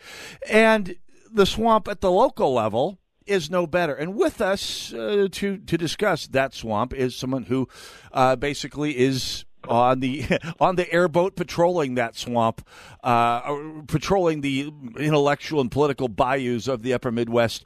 [0.50, 0.96] And
[1.32, 3.94] the swamp at the local level is no better.
[3.94, 7.68] And with us uh, to to discuss that swamp is someone who
[8.12, 10.26] uh, basically is on the
[10.60, 12.66] on the airboat patrolling that swamp,
[13.04, 13.56] uh,
[13.88, 17.66] patrolling the intellectual and political bayous of the Upper Midwest.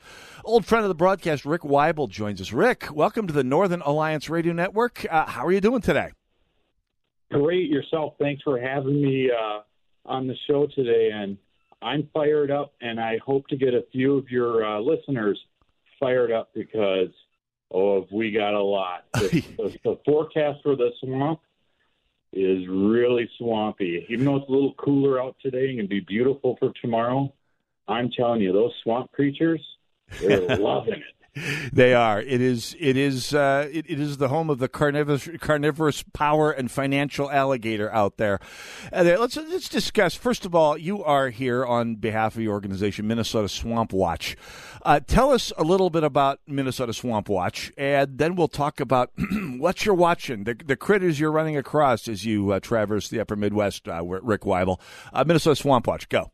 [0.50, 2.52] Old friend of the broadcast, Rick Weible, joins us.
[2.52, 5.06] Rick, welcome to the Northern Alliance Radio Network.
[5.08, 6.10] Uh, how are you doing today?
[7.30, 8.16] Great yourself.
[8.18, 9.60] Thanks for having me uh,
[10.08, 11.38] on the show today, and
[11.84, 15.39] I'm fired up, and I hope to get a few of your uh, listeners
[16.00, 17.10] fired up because
[17.72, 19.06] oh, we got a lot.
[19.14, 21.41] The, the, the forecast for the swamp
[22.34, 24.04] is really swampy.
[24.10, 27.32] Even though it's a little cooler out today and be beautiful for tomorrow,
[27.88, 29.62] I'm telling you, those swamp creatures,
[30.22, 31.03] they're loving it.
[31.72, 32.22] They are.
[32.22, 32.76] It is.
[32.80, 33.34] It is.
[33.34, 38.18] Uh, it, it is the home of the carnivorous, carnivorous power and financial alligator out
[38.18, 38.39] there.
[38.91, 40.16] Uh, let's let's discuss.
[40.16, 44.36] First of all, you are here on behalf of your organization, Minnesota Swamp Watch.
[44.82, 49.12] Uh, tell us a little bit about Minnesota Swamp Watch, and then we'll talk about
[49.57, 53.36] what you're watching, the, the critters you're running across as you uh, traverse the Upper
[53.36, 53.88] Midwest.
[53.88, 54.80] Uh, Rick Weible,
[55.14, 56.10] uh, Minnesota Swamp Watch.
[56.10, 56.32] Go.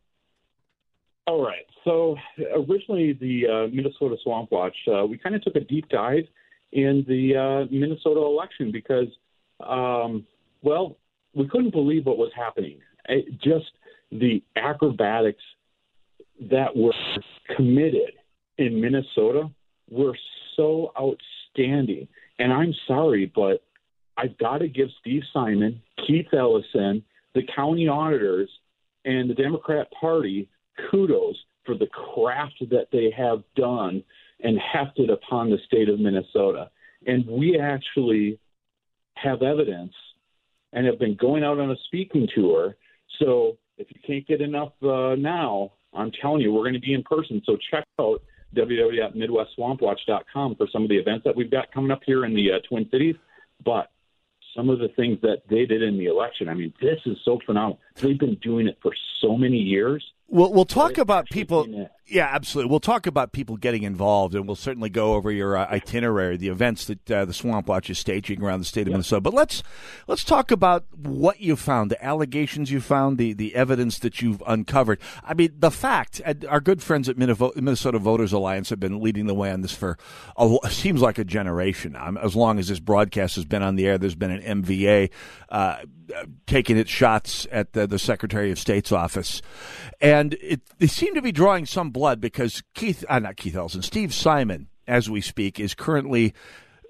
[1.26, 1.66] All right.
[1.84, 2.16] So
[2.54, 6.24] originally, the uh, Minnesota Swamp Watch, uh, we kind of took a deep dive
[6.72, 9.08] in the uh, Minnesota election because,
[9.66, 10.24] um,
[10.62, 10.96] well,
[11.34, 12.78] we couldn't believe what was happening.
[13.08, 13.72] It, just
[14.12, 15.42] the acrobatics
[16.50, 16.94] that were
[17.56, 18.12] committed
[18.58, 19.50] in Minnesota
[19.90, 20.16] were
[20.56, 22.06] so outstanding.
[22.38, 23.62] And I'm sorry, but
[24.16, 27.02] I've got to give Steve Simon, Keith Ellison,
[27.34, 28.48] the county auditors,
[29.04, 30.48] and the Democrat Party
[30.90, 34.02] kudos for the craft that they have done
[34.40, 36.70] and hefted upon the state of Minnesota.
[37.06, 38.38] And we actually
[39.14, 39.94] have evidence
[40.72, 42.76] and have been going out on a speaking tour.
[43.18, 46.94] So if you can't get enough uh, now, I'm telling you, we're going to be
[46.94, 47.42] in person.
[47.44, 48.22] So check out
[48.54, 52.58] www.midwestswampwatch.com for some of the events that we've got coming up here in the uh,
[52.68, 53.16] Twin Cities.
[53.64, 53.90] But
[54.54, 57.38] some of the things that they did in the election, I mean, this is so
[57.46, 57.78] phenomenal.
[58.00, 60.04] They've been doing it for so many years.
[60.28, 61.88] We'll, we'll talk about people.
[62.08, 62.70] Yeah, absolutely.
[62.70, 66.48] We'll talk about people getting involved, and we'll certainly go over your uh, itinerary, the
[66.48, 69.20] events that uh, the Swamp Watch is staging around the state of Minnesota.
[69.20, 69.62] But let's
[70.08, 74.42] let's talk about what you found, the allegations you found, the the evidence that you've
[74.46, 75.00] uncovered.
[75.22, 76.20] I mean, the fact.
[76.48, 79.96] Our good friends at Minnesota Voters Alliance have been leading the way on this for
[80.36, 81.96] a, seems like a generation.
[81.96, 85.10] As long as this broadcast has been on the air, there's been an MVA
[85.50, 85.78] uh,
[86.46, 89.42] taking its shots at the, the Secretary of State's office,
[90.00, 93.82] and it, they seem to be drawing some blood because Keith, uh, not Keith Ellison,
[93.82, 96.32] Steve Simon, as we speak, is currently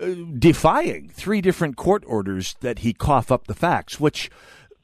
[0.00, 0.08] uh,
[0.38, 4.30] defying three different court orders that he cough up the facts, which,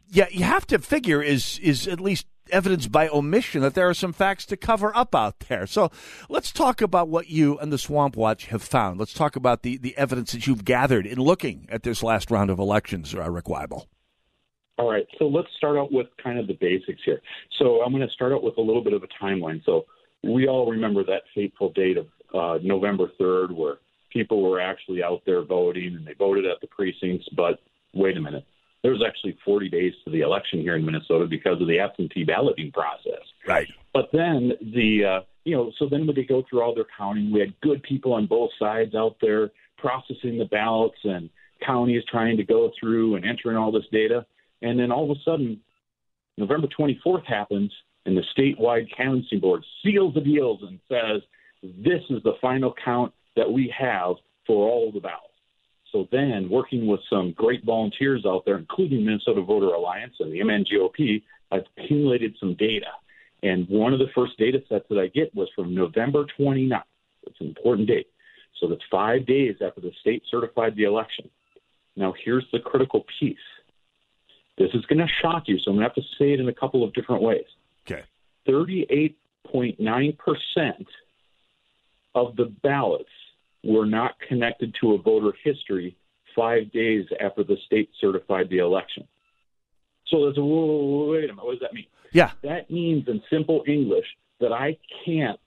[0.08, 3.94] yeah, you have to figure is is at least evidence by omission that there are
[3.94, 5.66] some facts to cover up out there.
[5.66, 5.90] So
[6.28, 9.00] let's talk about what you and the Swamp Watch have found.
[9.00, 12.50] Let's talk about the, the evidence that you've gathered in looking at this last round
[12.50, 13.86] of elections, uh, Rick Weible.
[14.78, 17.20] All right, so let's start out with kind of the basics here.
[17.58, 19.62] So I'm going to start out with a little bit of a timeline.
[19.64, 19.84] So
[20.22, 23.76] we all remember that fateful date of uh, November 3rd, where
[24.10, 27.28] people were actually out there voting and they voted at the precincts.
[27.36, 27.60] But
[27.92, 28.44] wait a minute,
[28.82, 32.24] there was actually 40 days to the election here in Minnesota because of the absentee
[32.24, 33.22] balloting process.
[33.46, 33.68] Right.
[33.92, 37.30] But then the uh, you know so then when they go through all their counting,
[37.30, 41.28] we had good people on both sides out there processing the ballots and
[41.64, 44.24] counties trying to go through and entering all this data.
[44.62, 45.60] And then all of a sudden,
[46.38, 47.72] November 24th happens,
[48.06, 51.22] and the statewide canvassing board seals the deals and says,
[51.62, 55.26] this is the final count that we have for all the ballots.
[55.92, 60.40] So then, working with some great volunteers out there, including Minnesota Voter Alliance and the
[60.40, 62.86] MNGOP, I've accumulated some data.
[63.42, 66.82] And one of the first data sets that I get was from November 29th.
[67.26, 68.08] It's an important date.
[68.58, 71.28] So that's five days after the state certified the election.
[71.94, 73.36] Now, here's the critical piece
[74.58, 76.48] this is going to shock you, so I'm going to have to say it in
[76.48, 77.46] a couple of different ways.
[77.86, 78.02] Okay.
[78.46, 80.86] 38.9%
[82.14, 83.08] of the ballots
[83.64, 85.96] were not connected to a voter history
[86.34, 89.06] five days after the state certified the election.
[90.08, 91.86] So there's a wait a minute, what does that mean?
[92.12, 92.32] Yeah.
[92.42, 94.06] That means in simple English
[94.40, 95.40] that I can't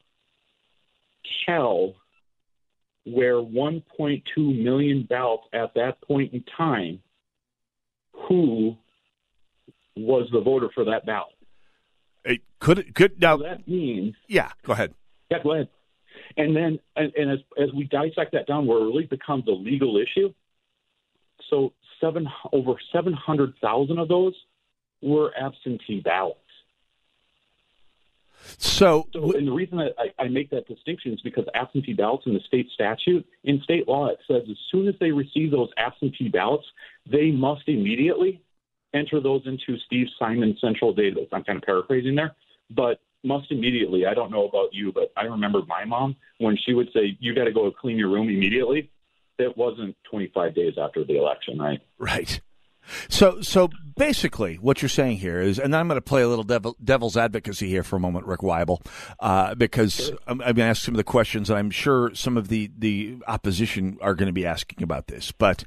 [1.46, 1.96] tell
[3.06, 7.00] where 1.2 million ballots at that point in time
[8.28, 8.76] who
[9.96, 11.34] was the voter for that ballot.
[12.24, 14.52] It could could now so that means yeah.
[14.64, 14.94] Go ahead.
[15.30, 15.70] Yeah, go ahead.
[16.38, 19.52] And then and, and as as we dissect that down, where it really becomes a
[19.52, 20.34] legal issue.
[21.50, 24.34] So seven over seven hundred thousand of those
[25.02, 26.40] were absentee ballots.
[28.58, 32.26] So, so and the reason that I, I make that distinction is because absentee ballots
[32.28, 35.70] in the state statute, in state law, it says as soon as they receive those
[35.78, 36.66] absentee ballots,
[37.10, 38.42] they must immediately
[38.96, 41.28] enter those into Steve Simon central database.
[41.32, 42.36] I'm kind of paraphrasing there,
[42.72, 44.06] but must immediately.
[44.06, 47.34] I don't know about you, but I remember my mom when she would say, "You
[47.34, 48.90] got to go clean your room immediately."
[49.38, 51.82] It wasn't 25 days after the election, right?
[51.98, 52.40] Right.
[53.10, 56.44] So, so basically, what you're saying here is, and I'm going to play a little
[56.44, 58.82] devil, devil's advocacy here for a moment, Rick Weible,
[59.20, 62.38] uh, because I'm, I'm going to ask some of the questions, and I'm sure some
[62.38, 65.32] of the, the opposition are going to be asking about this.
[65.32, 65.64] But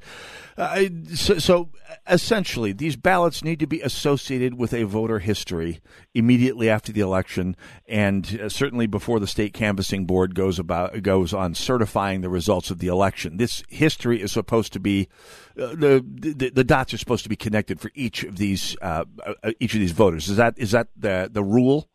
[0.57, 1.69] uh, so, so
[2.07, 5.79] essentially, these ballots need to be associated with a voter history
[6.13, 7.55] immediately after the election,
[7.87, 12.71] and uh, certainly before the state canvassing board goes about goes on certifying the results
[12.71, 13.37] of the election.
[13.37, 15.07] This history is supposed to be
[15.57, 19.03] uh, the, the the dots are supposed to be connected for each of these uh,
[19.25, 20.29] uh, each of these voters.
[20.29, 21.89] Is that is that the the rule?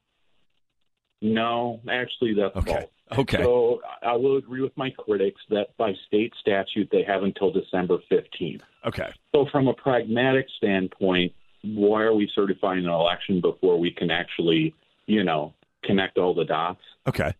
[1.22, 2.72] No, actually, that's Okay.
[3.10, 3.20] false.
[3.20, 3.42] Okay.
[3.44, 7.98] So I will agree with my critics that by state statute they have until December
[8.10, 8.62] 15th.
[8.84, 9.08] Okay.
[9.32, 14.74] So from a pragmatic standpoint, why are we certifying an election before we can actually,
[15.06, 15.54] you know,
[15.84, 16.80] connect all the dots?
[17.06, 17.34] Okay.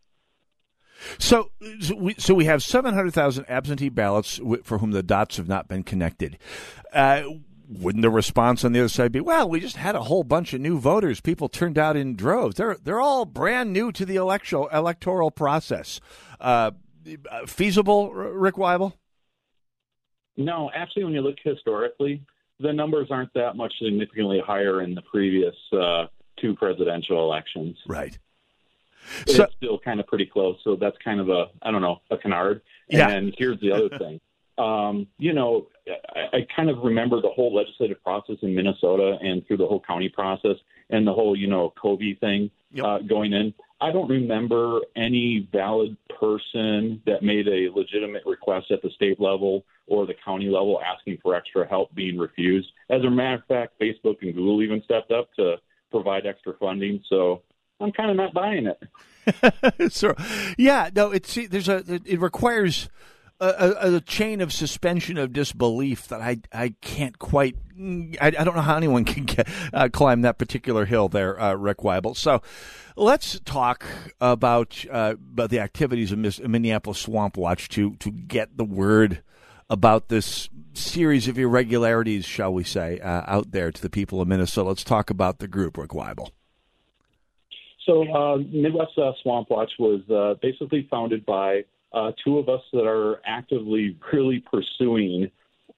[1.19, 1.51] So,
[1.81, 5.83] so we, so we have 700,000 absentee ballots for whom the dots have not been
[5.83, 6.39] connected.
[6.93, 7.23] Uh,
[7.69, 10.53] wouldn't the response on the other side be, well, we just had a whole bunch
[10.53, 11.21] of new voters.
[11.21, 12.57] People turned out in droves.
[12.57, 16.01] They're, they're all brand new to the electoral, electoral process.
[16.41, 16.73] Uh,
[17.47, 18.95] feasible, Rick Weible?
[20.37, 22.23] No, actually, when you look historically,
[22.61, 26.07] the numbers aren't that much significantly higher in the previous uh,
[26.41, 27.77] two presidential elections.
[27.87, 28.19] Right.
[29.27, 30.59] It's still kind of pretty close.
[30.65, 32.63] So that's kind of a, I don't know, a canard.
[32.89, 33.09] Yeah.
[33.09, 34.21] And here's the other thing.
[34.57, 39.47] Um, you know, I, I kind of remember the whole legislative process in Minnesota and
[39.47, 40.57] through the whole county process
[40.91, 42.51] and the whole, you know, COVID thing
[42.83, 43.55] uh, going in.
[43.81, 49.65] I don't remember any valid person that made a legitimate request at the state level
[49.87, 52.71] or the county level asking for extra help being refused.
[52.89, 55.57] As a matter of fact, Facebook and Google even stepped up to
[55.91, 57.03] provide extra funding.
[57.09, 57.43] So
[57.81, 59.93] I'm kind of not buying it.
[59.93, 60.15] so,
[60.57, 62.89] yeah, no, it's there's a it requires
[63.41, 67.57] a, a, a chain of suspension of disbelief that I I can't quite
[68.21, 71.55] I, I don't know how anyone can get, uh, climb that particular hill there, uh,
[71.55, 72.15] Rick Weible.
[72.15, 72.43] So.
[72.97, 73.85] Let's talk
[74.21, 79.21] about uh, about the activities of Miss, Minneapolis Swamp Watch to to get the word
[79.69, 84.29] about this series of irregularities, shall we say, uh, out there to the people of
[84.29, 84.69] Minnesota.
[84.69, 86.31] Let's talk about the group, Rick Weible.
[87.85, 90.03] So, uh, Midwest uh, Swamp Watch was
[90.41, 91.65] basically founded by
[91.95, 95.31] uh, two of us that are actively really pursuing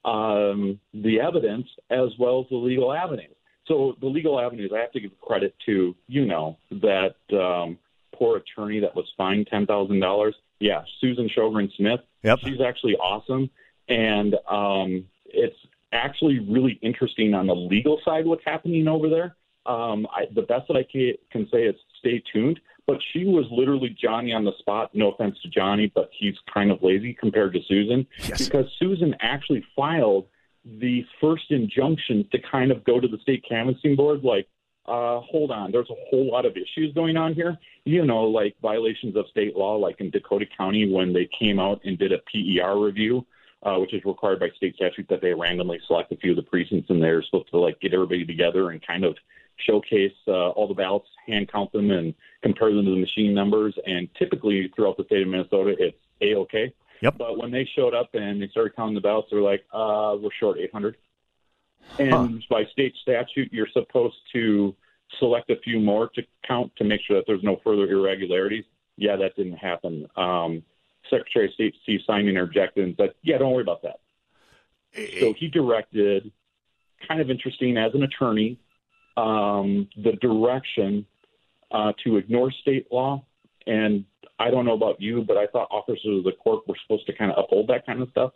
[0.03, 3.35] um, the evidence as well as the legal avenues.
[3.67, 7.77] So, the legal avenues, I have to give credit to, you know, that um,
[8.15, 10.31] poor attorney that was fined $10,000.
[10.59, 11.99] Yeah, Susan Shogren Smith.
[12.23, 12.39] Yep.
[12.43, 13.49] She's actually awesome.
[13.89, 15.57] And um, it's
[15.91, 19.35] actually really interesting on the legal side what's happening over there.
[19.65, 22.59] Um, I, the best that I can, can say is stay tuned.
[22.87, 24.91] But she was literally Johnny on the spot.
[24.93, 28.45] No offense to Johnny, but he's kind of lazy compared to Susan yes.
[28.45, 30.27] because Susan actually filed
[30.63, 34.23] the first injunction to kind of go to the state canvassing board.
[34.23, 34.47] Like,
[34.85, 37.57] uh, hold on, there's a whole lot of issues going on here.
[37.83, 41.81] You know, like violations of state law, like in Dakota County when they came out
[41.83, 43.25] and did a PER review
[43.63, 46.43] uh, which is required by state statute that they randomly select a few of the
[46.43, 49.17] precincts and they're supposed to like get everybody together and kind of
[49.57, 53.75] showcase uh, all the ballots, hand count them, and compare them to the machine numbers.
[53.85, 56.73] And typically throughout the state of Minnesota, it's a okay.
[57.01, 57.17] Yep.
[57.17, 60.31] But when they showed up and they started counting the ballots, they're like, uh, "We're
[60.39, 60.97] short 800."
[61.99, 64.75] And by state statute, you're supposed to
[65.19, 68.65] select a few more to count to make sure that there's no further irregularities.
[68.97, 70.07] Yeah, that didn't happen.
[70.15, 70.63] Um,
[71.09, 73.99] Secretary of State Steve Simon interjected and said, "Yeah, don't worry about that."
[75.19, 76.31] So he directed,
[77.07, 78.57] kind of interesting as an attorney,
[79.17, 81.05] um, the direction
[81.71, 83.23] uh, to ignore state law.
[83.65, 84.05] And
[84.39, 87.13] I don't know about you, but I thought officers of the court were supposed to
[87.13, 88.31] kind of uphold that kind of stuff.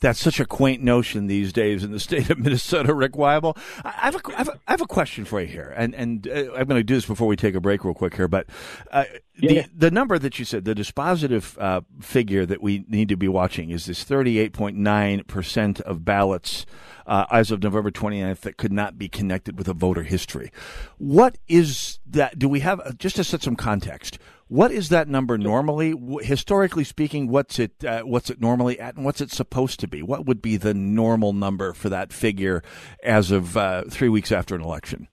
[0.00, 3.56] That's such a quaint notion these days in the state of Minnesota, Rick Weible.
[3.84, 6.26] I have a, I have a, I have a question for you here, and and
[6.26, 8.28] uh, I'm going to do this before we take a break, real quick here.
[8.28, 8.46] But
[8.90, 9.04] uh,
[9.36, 13.28] the the number that you said, the dispositive uh, figure that we need to be
[13.28, 16.66] watching is this 38.9 percent of ballots
[17.06, 20.50] uh, as of November 29th that could not be connected with a voter history.
[20.98, 22.38] What is that?
[22.38, 24.18] Do we have just to set some context?
[24.50, 25.94] What is that number normally?
[26.22, 30.02] Historically speaking, what's it uh, what's it normally at, and what's it supposed to be?
[30.02, 32.60] What would be the normal number for that figure
[33.04, 35.06] as of uh, three weeks after an election?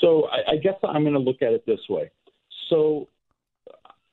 [0.00, 2.08] So I, I guess I'm going to look at it this way.
[2.70, 3.08] so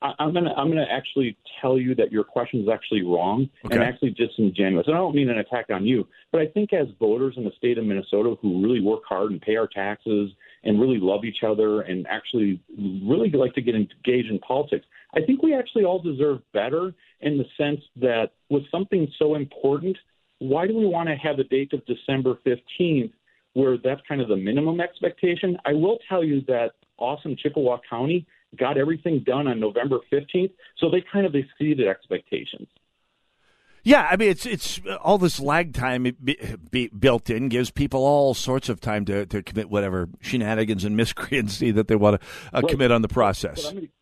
[0.02, 3.72] I, I'm gonna I'm gonna actually tell you that your question is actually wrong and
[3.74, 3.84] Okay.
[3.84, 4.88] actually disingenuous.
[4.88, 7.52] And I don't mean an attack on you, but I think as voters in the
[7.56, 10.32] state of Minnesota who really work hard and pay our taxes
[10.66, 15.20] and really love each other and actually really like to get engaged in politics, I
[15.24, 19.96] think we actually all deserve better in the sense that with something so important,
[20.38, 23.12] why do we want to have a date of December 15th
[23.54, 25.56] where that's kind of the minimum expectation?
[25.64, 28.26] I will tell you that awesome Chippewa County
[28.58, 32.68] got everything done on November 15th, so they kind of exceeded expectations.
[33.86, 36.36] Yeah, I mean it's it's uh, all this lag time be,
[36.72, 40.96] be built in gives people all sorts of time to, to commit whatever shenanigans and
[40.98, 42.68] miscreancy that they want to uh, Right.
[42.70, 43.64] commit on the process.
[43.64, 43.92] I'm going to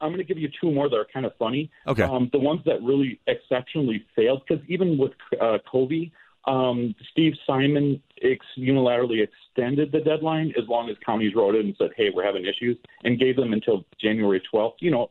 [0.00, 1.70] I'm going to give you two more that are kind of funny.
[1.86, 2.02] Okay.
[2.02, 6.12] Um, the ones that really exceptionally failed, because even with uh, Covey,
[6.46, 11.74] um, Steve Simon ex- unilaterally extended the deadline as long as counties wrote it and
[11.78, 14.74] said, "Hey, we're having issues," and gave them until January 12th.
[14.80, 15.10] You know,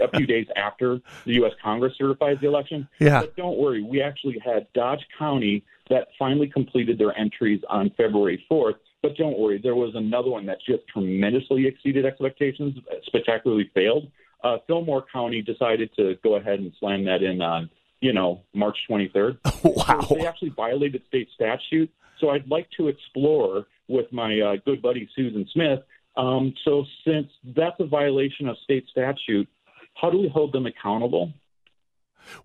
[0.00, 1.52] a few days after the U.S.
[1.62, 2.88] Congress certifies the election.
[2.98, 3.20] Yeah.
[3.20, 8.44] But don't worry, we actually had Dodge County that finally completed their entries on February
[8.50, 8.74] 4th.
[9.02, 14.10] But don't worry, there was another one that just tremendously exceeded expectations, spectacularly failed.
[14.42, 17.68] Uh, Fillmore County decided to go ahead and slam that in on,
[18.00, 19.38] you know, March 23rd.
[19.64, 20.00] wow.
[20.08, 21.90] So they actually violated state statute.
[22.18, 25.80] So I'd like to explore with my uh, good buddy Susan Smith.
[26.16, 29.48] Um, so since that's a violation of state statute,
[29.94, 31.32] how do we hold them accountable?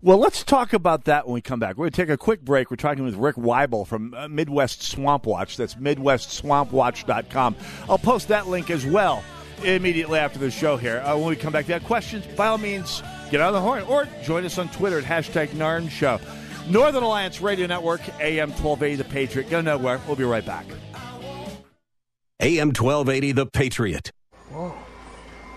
[0.02, 1.76] Well, let's talk about that when we come back.
[1.76, 2.70] We're going to take a quick break.
[2.70, 5.56] We're talking with Rick Weible from uh, Midwest Swamp Watch.
[5.56, 7.56] That's MidwestSwampWatch.com.
[7.88, 9.22] I'll post that link as well
[9.64, 11.00] immediately after the show here.
[11.00, 13.60] Uh, when we come back, if you have questions, by all means, get on the
[13.60, 16.18] horn or join us on Twitter at hashtag Narn Show.
[16.68, 19.50] Northern Alliance Radio Network, AM 1280 The Patriot.
[19.50, 20.00] Go nowhere.
[20.06, 20.66] We'll be right back.
[22.40, 24.12] AM 1280 The Patriot.
[24.50, 24.74] Whoa.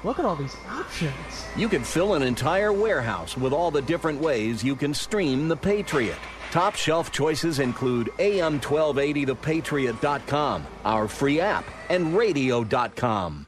[0.03, 1.13] Look at all these options.
[1.55, 5.57] You can fill an entire warehouse with all the different ways you can stream The
[5.57, 6.19] Patriot.
[6.51, 13.47] Top shelf choices include AM1280thepatriot.com, our free app, and radio.com.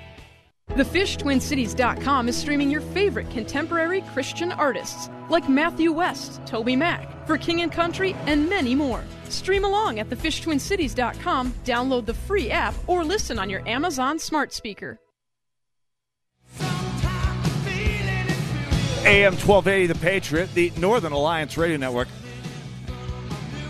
[0.75, 7.61] TheFishTwinCities.com is streaming your favorite contemporary Christian artists like Matthew West, Toby Mac, For King
[7.61, 9.03] and Country, and many more.
[9.27, 14.97] Stream along at TheFishTwinCities.com, download the free app, or listen on your Amazon smart speaker.
[19.03, 22.07] AM 1280, The Patriot, the Northern Alliance Radio Network.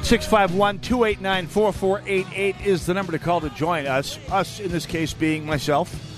[0.03, 4.19] 651 289 4488 is the number to call to join us.
[4.29, 6.11] Us, in this case, being myself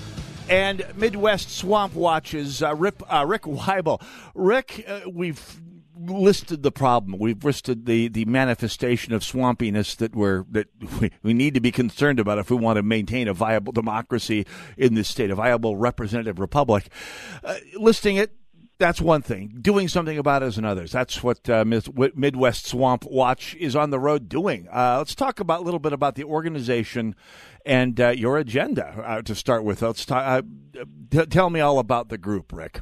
[0.48, 4.00] and Midwest Swamp Watches, uh, Rip, uh, Rick Weible.
[4.34, 5.60] Rick, uh, we've
[5.96, 7.18] listed the problem.
[7.18, 10.68] We've listed the, the manifestation of swampiness that we're that
[11.00, 14.46] we, we need to be concerned about if we want to maintain a viable democracy
[14.76, 16.88] in this state, a viable representative republic.
[17.42, 18.32] Uh, listing it
[18.78, 19.58] that's one thing.
[19.60, 20.86] Doing something about it is another.
[20.86, 24.68] That's what uh, Midwest Swamp Watch is on the road doing.
[24.72, 27.14] Uh, let's talk about a little bit about the organization
[27.64, 29.82] and uh, your agenda uh, to start with.
[29.82, 30.42] Let's talk, uh,
[31.10, 32.80] t- tell me all about the group, Rick.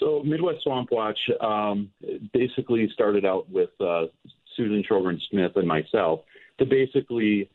[0.00, 1.90] So Midwest Swamp Watch um,
[2.32, 4.06] basically started out with uh,
[4.56, 6.20] Susan Shogren Smith and myself
[6.58, 7.50] to basically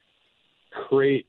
[0.88, 1.28] create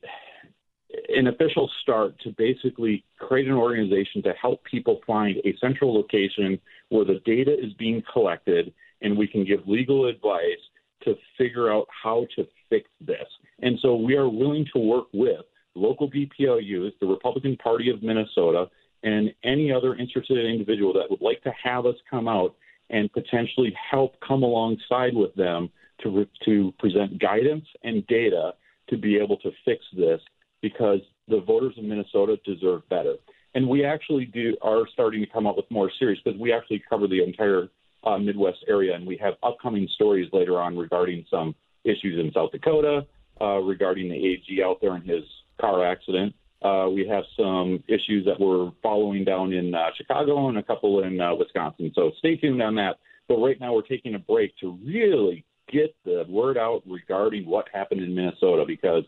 [1.09, 6.59] an official start to basically create an organization to help people find a central location
[6.89, 10.61] where the data is being collected and we can give legal advice
[11.03, 13.27] to figure out how to fix this.
[13.61, 15.41] And so we are willing to work with
[15.75, 18.67] local BPOUs, the Republican Party of Minnesota,
[19.03, 22.55] and any other interested individual that would like to have us come out
[22.89, 25.69] and potentially help come alongside with them
[26.01, 28.53] to, to present guidance and data
[28.89, 30.21] to be able to fix this
[30.65, 33.17] because the voters of Minnesota deserve better.
[33.53, 36.81] And we actually do are starting to come up with more series because we actually
[36.89, 37.67] cover the entire
[38.03, 41.53] uh, Midwest area, and we have upcoming stories later on regarding some
[41.83, 43.05] issues in South Dakota,
[43.39, 45.23] uh, regarding the AG out there in his
[45.61, 46.33] car accident.
[46.63, 51.03] Uh, we have some issues that we're following down in uh, Chicago and a couple
[51.03, 51.91] in uh, Wisconsin.
[51.93, 52.97] So stay tuned on that.
[53.27, 57.65] But right now, we're taking a break to really get the word out regarding what
[57.71, 59.03] happened in Minnesota because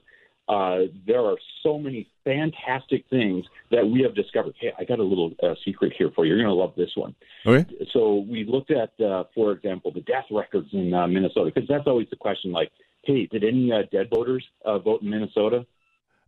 [0.47, 4.55] uh, there are so many fantastic things that we have discovered.
[4.59, 6.35] Hey, I got a little uh, secret here for you.
[6.35, 7.15] You're going to love this one.
[7.45, 7.65] Okay.
[7.91, 11.87] So we looked at, uh, for example, the death records in uh, Minnesota because that's
[11.87, 12.51] always the question.
[12.51, 12.71] Like,
[13.03, 15.65] hey, did any uh, dead voters uh, vote in Minnesota?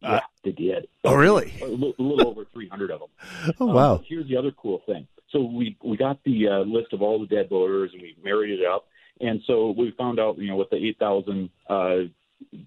[0.01, 0.88] Yeah, they did.
[1.03, 1.53] Oh, really?
[1.61, 3.53] A little, a little over 300 of them.
[3.59, 3.95] Oh, wow.
[3.95, 5.07] Um, here's the other cool thing.
[5.32, 8.59] So we we got the uh, list of all the dead voters and we married
[8.59, 8.88] it up,
[9.22, 11.95] and so we found out, you know, with the 8,000 uh,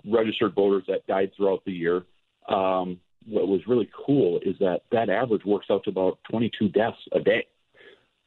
[0.06, 2.04] registered voters that died throughout the year.
[2.48, 6.96] Um, what was really cool is that that average works out to about 22 deaths
[7.12, 7.46] a day.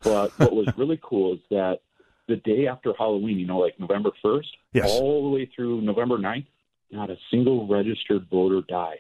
[0.04, 1.80] But what was really cool is that
[2.28, 4.90] the day after Halloween, you know, like November 1st, Yes.
[4.92, 6.46] all the way through November 9th,
[6.92, 9.00] not a single registered voter died.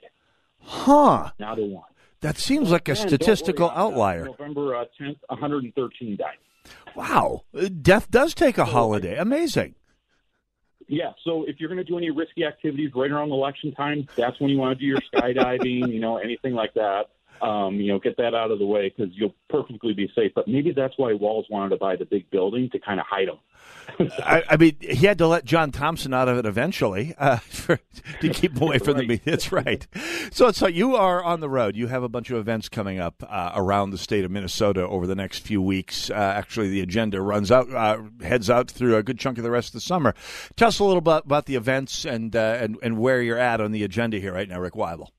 [0.62, 1.32] Huh.
[1.40, 1.84] Not a one.
[2.22, 4.26] That seems like a And statistical worry, outlier.
[4.26, 6.38] November uh, 10th, 113 died.
[6.96, 7.44] Wow.
[7.82, 9.16] Death does take a holiday.
[9.18, 9.76] Amazing.
[10.88, 14.40] Yeah, so if you're going to do any risky activities right around election time, that's
[14.40, 17.06] when you want to do your skydiving, you know, anything like that.
[17.42, 20.32] Um, you know, get that out of the way because you'll perfectly be safe.
[20.34, 23.28] But maybe that's why Walz wanted to buy the big building to kind of hide
[23.28, 23.40] them.
[24.20, 27.80] I, I mean, he had to let John Thompson out of it eventually uh, for,
[28.22, 29.20] to keep him away from the media.
[29.26, 29.86] That's right.
[30.32, 31.76] So, so you are on the road.
[31.76, 35.08] You have a bunch of events coming up uh, around the state of Minnesota over
[35.08, 36.10] the next few weeks.
[36.10, 39.52] Uh, actually, the agenda runs out, uh, heads out through a good chunk of the
[39.52, 40.14] rest of the summer.
[40.56, 43.62] Tell us a little bit about the events and uh, and and where you're at
[43.62, 45.10] on the agenda here right now, Rick Weible.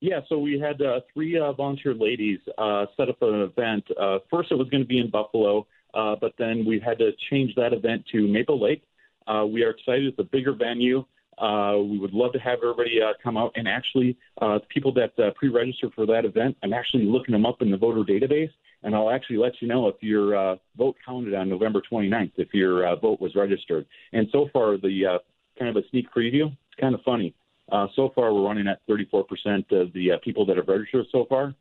[0.00, 3.84] Yeah, so we had uh, three uh, volunteer ladies uh, set up an event.
[4.00, 7.10] Uh, first, it was going to be in Buffalo, uh, but then we had to
[7.30, 8.84] change that event to Maple Lake.
[9.26, 11.04] Uh, we are excited; it's a bigger venue.
[11.36, 15.12] Uh, we would love to have everybody uh, come out and actually, uh, people that
[15.18, 18.50] uh, pre-register for that event, I'm actually looking them up in the voter database,
[18.82, 22.52] and I'll actually let you know if your uh, vote counted on November 29th, if
[22.52, 23.86] your uh, vote was registered.
[24.12, 25.18] And so far, the uh,
[25.58, 27.34] kind of a sneak preview, it's kind of funny.
[27.70, 29.24] Uh, so far, we're running at 34%
[29.72, 31.54] of the uh, people that have registered so far.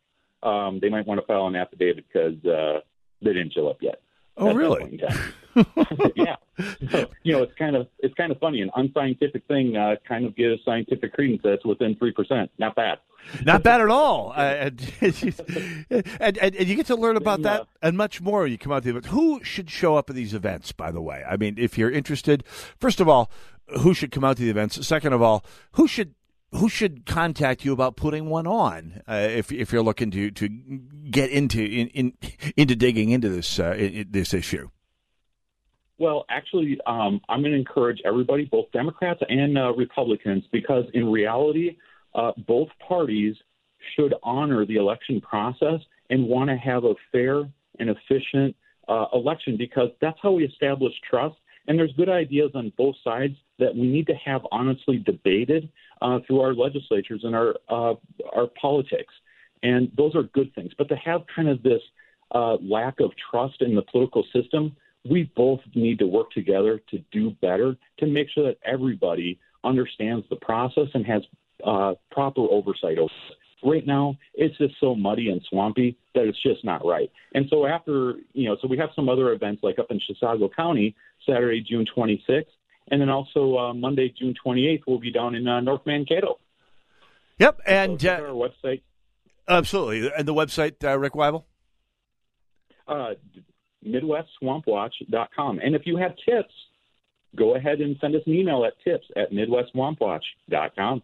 [0.43, 2.79] Um, they might want to file an affidavit because uh,
[3.21, 4.01] they didn't show up yet.
[4.38, 5.01] Oh, really?
[6.15, 6.35] yeah.
[6.91, 8.61] So, you know, it's kind of it's kind of funny.
[8.61, 12.51] An unscientific thing uh, kind of gives scientific credence that's within three percent.
[12.57, 12.99] Not bad.
[13.43, 14.33] Not bad at all.
[14.35, 18.47] Uh, and, and, and, and you get to learn about that and much more.
[18.47, 19.07] You come out to the event.
[19.07, 21.23] Who should show up at these events, by the way?
[21.27, 22.43] I mean, if you're interested,
[22.79, 23.31] first of all,
[23.81, 24.85] who should come out to the events?
[24.85, 26.13] Second of all, who should
[26.51, 30.47] who should contact you about putting one on uh, if if you're looking to to
[31.09, 32.13] get into in, in
[32.55, 34.69] into digging into this uh, i- i- this issue?
[35.99, 41.11] Well, actually, um, I'm going to encourage everybody, both Democrats and uh, Republicans, because in
[41.11, 41.77] reality,
[42.13, 43.35] uh, both parties
[43.95, 45.79] should honor the election process
[46.11, 48.55] and want to have a fair and efficient
[48.87, 51.35] uh, election because that's how we establish trust.
[51.68, 55.70] And there's good ideas on both sides that we need to have honestly debated
[56.01, 57.95] uh, through our legislatures and our uh,
[58.34, 59.13] our politics.
[59.63, 60.72] And those are good things.
[60.78, 61.82] But to have kind of this
[62.34, 64.76] uh, lack of trust in the political system,
[65.09, 70.26] we both need to work together to do better to make sure that everybody understands
[70.30, 71.24] the process and has
[71.63, 73.46] uh, proper oversight over it.
[73.63, 77.11] Right now, it's just so muddy and swampy that it's just not right.
[77.33, 80.49] And so after, you know, so we have some other events like up in Chisago
[80.55, 80.95] County,
[81.25, 82.45] Saturday, June 26th,
[82.89, 86.37] and then also uh, Monday, June 28th, we'll be down in uh, North Mankato.
[87.39, 88.81] Yep, and so our website,
[89.47, 91.43] absolutely, and the website, uh, Rick Weible.
[92.87, 93.13] uh,
[93.85, 95.59] MidwestSwampWatch.com.
[95.59, 96.53] And if you have tips,
[97.35, 101.03] go ahead and send us an email at tips at MidwestSwampWatch.com.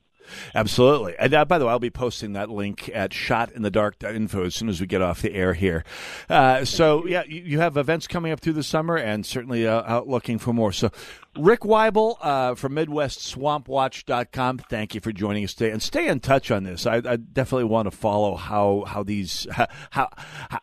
[0.55, 1.15] Absolutely.
[1.17, 4.79] And uh, by the way, I'll be posting that link at shotinthedark.info as soon as
[4.79, 5.83] we get off the air here.
[6.29, 9.83] Uh, so, yeah, you, you have events coming up through the summer and certainly uh,
[9.83, 10.71] out looking for more.
[10.71, 10.91] So,
[11.37, 15.71] Rick Weible uh, from MidwestSwampWatch.com, thank you for joining us today.
[15.71, 16.85] And stay in touch on this.
[16.85, 19.47] I, I definitely want to follow how how these
[19.89, 20.09] how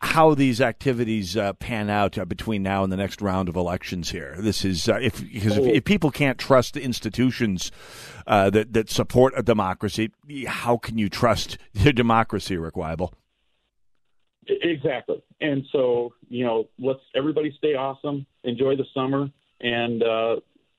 [0.01, 4.11] how these activities uh, pan out uh, between now and the next round of elections
[4.11, 4.37] here.
[4.39, 7.69] This is uh, if because if, if people can't trust the institutions
[8.25, 10.11] uh, that that support a democracy,
[10.47, 13.13] how can you trust your democracy, Rick Weible?
[14.47, 15.21] Exactly.
[15.41, 20.35] And so, you know, let's everybody stay awesome, enjoy the summer, and uh,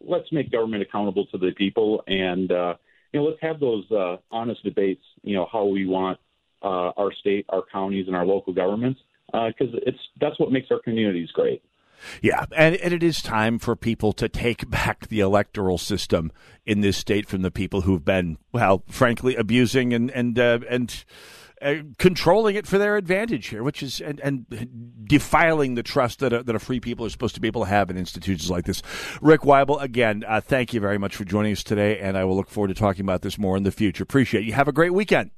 [0.06, 2.02] let's make government accountable to the people.
[2.06, 2.74] And, uh,
[3.12, 6.18] you know, let's have those uh, honest debates, you know, how we want
[6.62, 10.80] uh, our state, our counties, and our local governments, because it's that's what makes our
[10.80, 11.62] communities great.
[12.20, 16.32] Yeah, and, and it is time for people to take back the electoral system
[16.64, 21.04] in this state from the people who've been, well, frankly, abusing and and uh, and
[21.62, 24.46] uh, controlling it for their advantage here, which is and, and
[25.08, 27.68] defiling the trust that a, that a free people are supposed to be able to
[27.68, 28.82] have in institutions like this.
[29.20, 32.36] Rick Weible, again, uh, thank you very much for joining us today, and I will
[32.36, 34.02] look forward to talking about this more in the future.
[34.02, 34.52] Appreciate you.
[34.52, 35.30] Have a great weekend.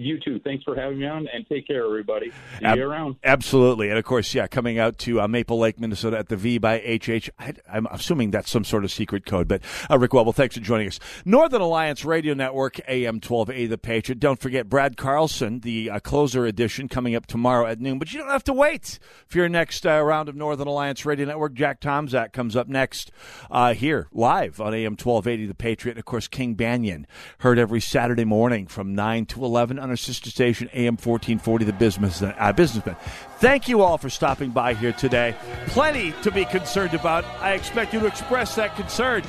[0.00, 0.38] You too.
[0.44, 2.30] Thanks for having me on, and take care, everybody.
[2.60, 3.16] See Ab- you around.
[3.24, 3.88] Absolutely.
[3.88, 6.78] And of course, yeah, coming out to uh, Maple Lake, Minnesota at the V by
[6.78, 7.30] HH.
[7.36, 9.48] I, I'm assuming that's some sort of secret code.
[9.48, 11.00] But uh, Rick Weible, thanks for joining us.
[11.24, 14.20] Northern Alliance Radio Network, AM 12A, The Patriot.
[14.20, 17.98] Don't forget Brad Carlson, the uh, closer edition, coming up tomorrow at noon.
[17.98, 21.26] But you don't have to wait for your next uh, round of Northern Alliance Radio
[21.26, 21.54] Network.
[21.54, 23.10] Jack Tomczak comes up next
[23.50, 25.94] uh, here, live on AM 1280 The Patriot.
[25.94, 27.04] And of course, King Banaian,
[27.38, 31.72] heard every Saturday morning from 9 to 11 on our sister station, AM 1440, The
[31.72, 32.94] Business, uh, Businessman.
[33.38, 35.34] Thank you all for stopping by here today.
[35.68, 37.24] Plenty to be concerned about.
[37.40, 39.22] I expect you to express that concern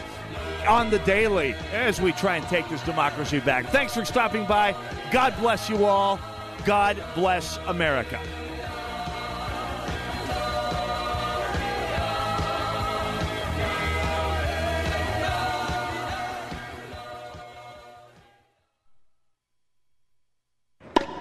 [0.67, 3.67] on the daily as we try and take this democracy back.
[3.67, 4.75] Thanks for stopping by.
[5.13, 6.19] God bless you all.
[6.65, 8.19] God bless America.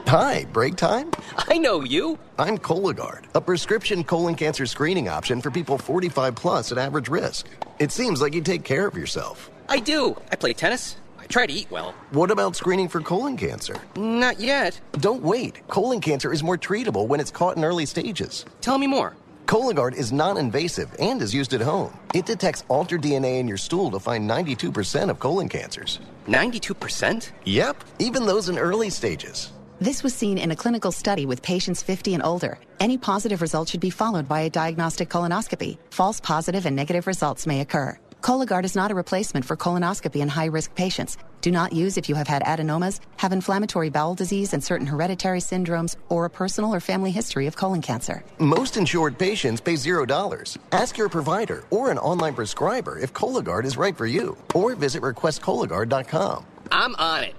[0.08, 1.10] Hi, break time?
[1.36, 2.18] I know you.
[2.38, 7.46] I'm Cologuard, a prescription colon cancer screening option for people 45 plus at average risk.
[7.78, 9.50] It seems like you take care of yourself.
[9.68, 10.16] I do.
[10.32, 10.96] I play tennis.
[11.18, 11.92] I try to eat well.
[12.12, 13.76] What about screening for colon cancer?
[13.96, 14.80] Not yet.
[14.92, 15.60] Don't wait.
[15.68, 18.46] Colon cancer is more treatable when it's caught in early stages.
[18.62, 19.14] Tell me more.
[19.44, 21.92] Cologuard is non invasive and is used at home.
[22.14, 26.00] It detects altered DNA in your stool to find 92% of colon cancers.
[26.26, 27.30] 92%?
[27.44, 29.52] Yep, even those in early stages.
[29.80, 32.58] This was seen in a clinical study with patients 50 and older.
[32.80, 35.78] Any positive result should be followed by a diagnostic colonoscopy.
[35.92, 37.96] False positive and negative results may occur.
[38.20, 41.16] Cologuard is not a replacement for colonoscopy in high risk patients.
[41.42, 45.38] Do not use if you have had adenomas, have inflammatory bowel disease and certain hereditary
[45.38, 48.24] syndromes, or a personal or family history of colon cancer.
[48.40, 50.58] Most insured patients pay $0.
[50.72, 55.02] Ask your provider or an online prescriber if Cologuard is right for you, or visit
[55.02, 56.44] requestcologuard.com.
[56.72, 57.34] I'm on it.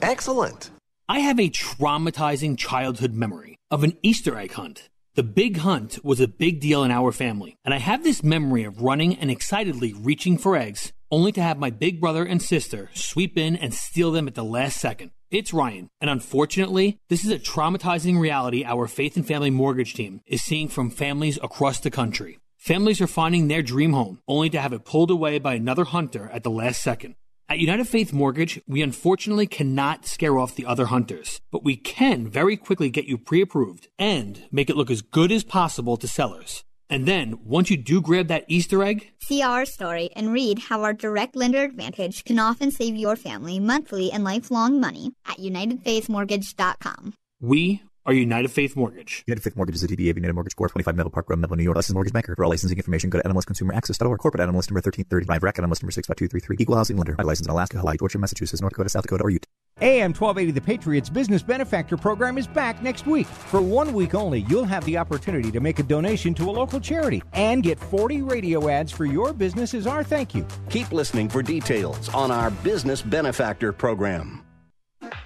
[0.00, 0.70] Excellent.
[1.10, 4.88] I have a traumatizing childhood memory of an Easter egg hunt.
[5.16, 8.62] The big hunt was a big deal in our family, and I have this memory
[8.62, 12.90] of running and excitedly reaching for eggs, only to have my big brother and sister
[12.94, 15.10] sweep in and steal them at the last second.
[15.32, 20.20] It's Ryan, and unfortunately, this is a traumatizing reality our Faith and Family Mortgage team
[20.28, 22.38] is seeing from families across the country.
[22.56, 26.30] Families are finding their dream home, only to have it pulled away by another hunter
[26.32, 27.16] at the last second.
[27.50, 32.28] At United Faith Mortgage, we unfortunately cannot scare off the other hunters, but we can
[32.28, 36.06] very quickly get you pre approved and make it look as good as possible to
[36.06, 36.62] sellers.
[36.88, 40.82] And then, once you do grab that Easter egg, See our story and read how
[40.84, 47.14] our direct lender advantage can often save your family monthly and lifelong money at UnitedFaithMortgage.com.
[47.40, 49.24] we are United Faith Mortgage.
[49.26, 50.72] United Faith Mortgage is a DBA of United Mortgage Corp.
[50.72, 51.76] 25 Meadow Park Road, Melville, New York.
[51.76, 52.34] Licensed mortgage banker.
[52.34, 54.18] For all licensing information, go to NMLSConsumerAccess.org.
[54.18, 55.26] Corporate NMLS number 1330.
[55.26, 56.56] By Racket NMLS number 65233.
[56.60, 57.14] Equal housing lender.
[57.14, 59.46] By license in Alaska, Hawaii, Georgia, Massachusetts, North Dakota, South Dakota, or Utah.
[59.82, 63.26] AM 1280 The Patriots Business Benefactor Program is back next week.
[63.26, 66.80] For one week only, you'll have the opportunity to make a donation to a local
[66.80, 70.46] charity and get 40 radio ads for your business as our thank you.
[70.68, 74.42] Keep listening for details on our Business Benefactor Program.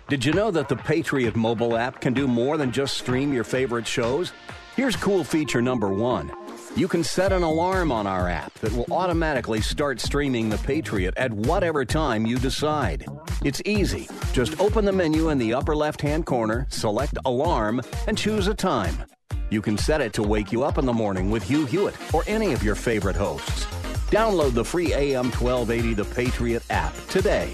[0.09, 3.45] Did you know that the Patriot mobile app can do more than just stream your
[3.45, 4.33] favorite shows?
[4.77, 6.33] Here's cool feature number one.
[6.77, 11.15] You can set an alarm on our app that will automatically start streaming The Patriot
[11.17, 13.07] at whatever time you decide.
[13.45, 14.09] It's easy.
[14.33, 18.55] Just open the menu in the upper left hand corner, select Alarm, and choose a
[18.55, 19.05] time.
[19.51, 22.25] You can set it to wake you up in the morning with Hugh Hewitt or
[22.27, 23.67] any of your favorite hosts.
[24.11, 27.53] Download the free AM 1280 The Patriot app today.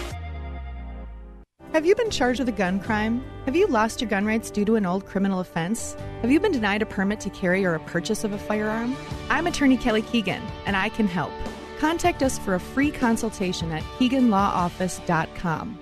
[1.72, 3.22] Have you been charged with a gun crime?
[3.44, 5.94] Have you lost your gun rights due to an old criminal offense?
[6.20, 8.96] Have you been denied a permit to carry or a purchase of a firearm?
[9.28, 11.30] I'm attorney Kelly Keegan, and I can help.
[11.78, 15.78] Contact us for a free consultation at KeeganLawOffice.com.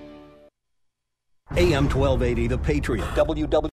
[1.56, 3.06] AM 1280 The Patriot.
[3.14, 3.48] www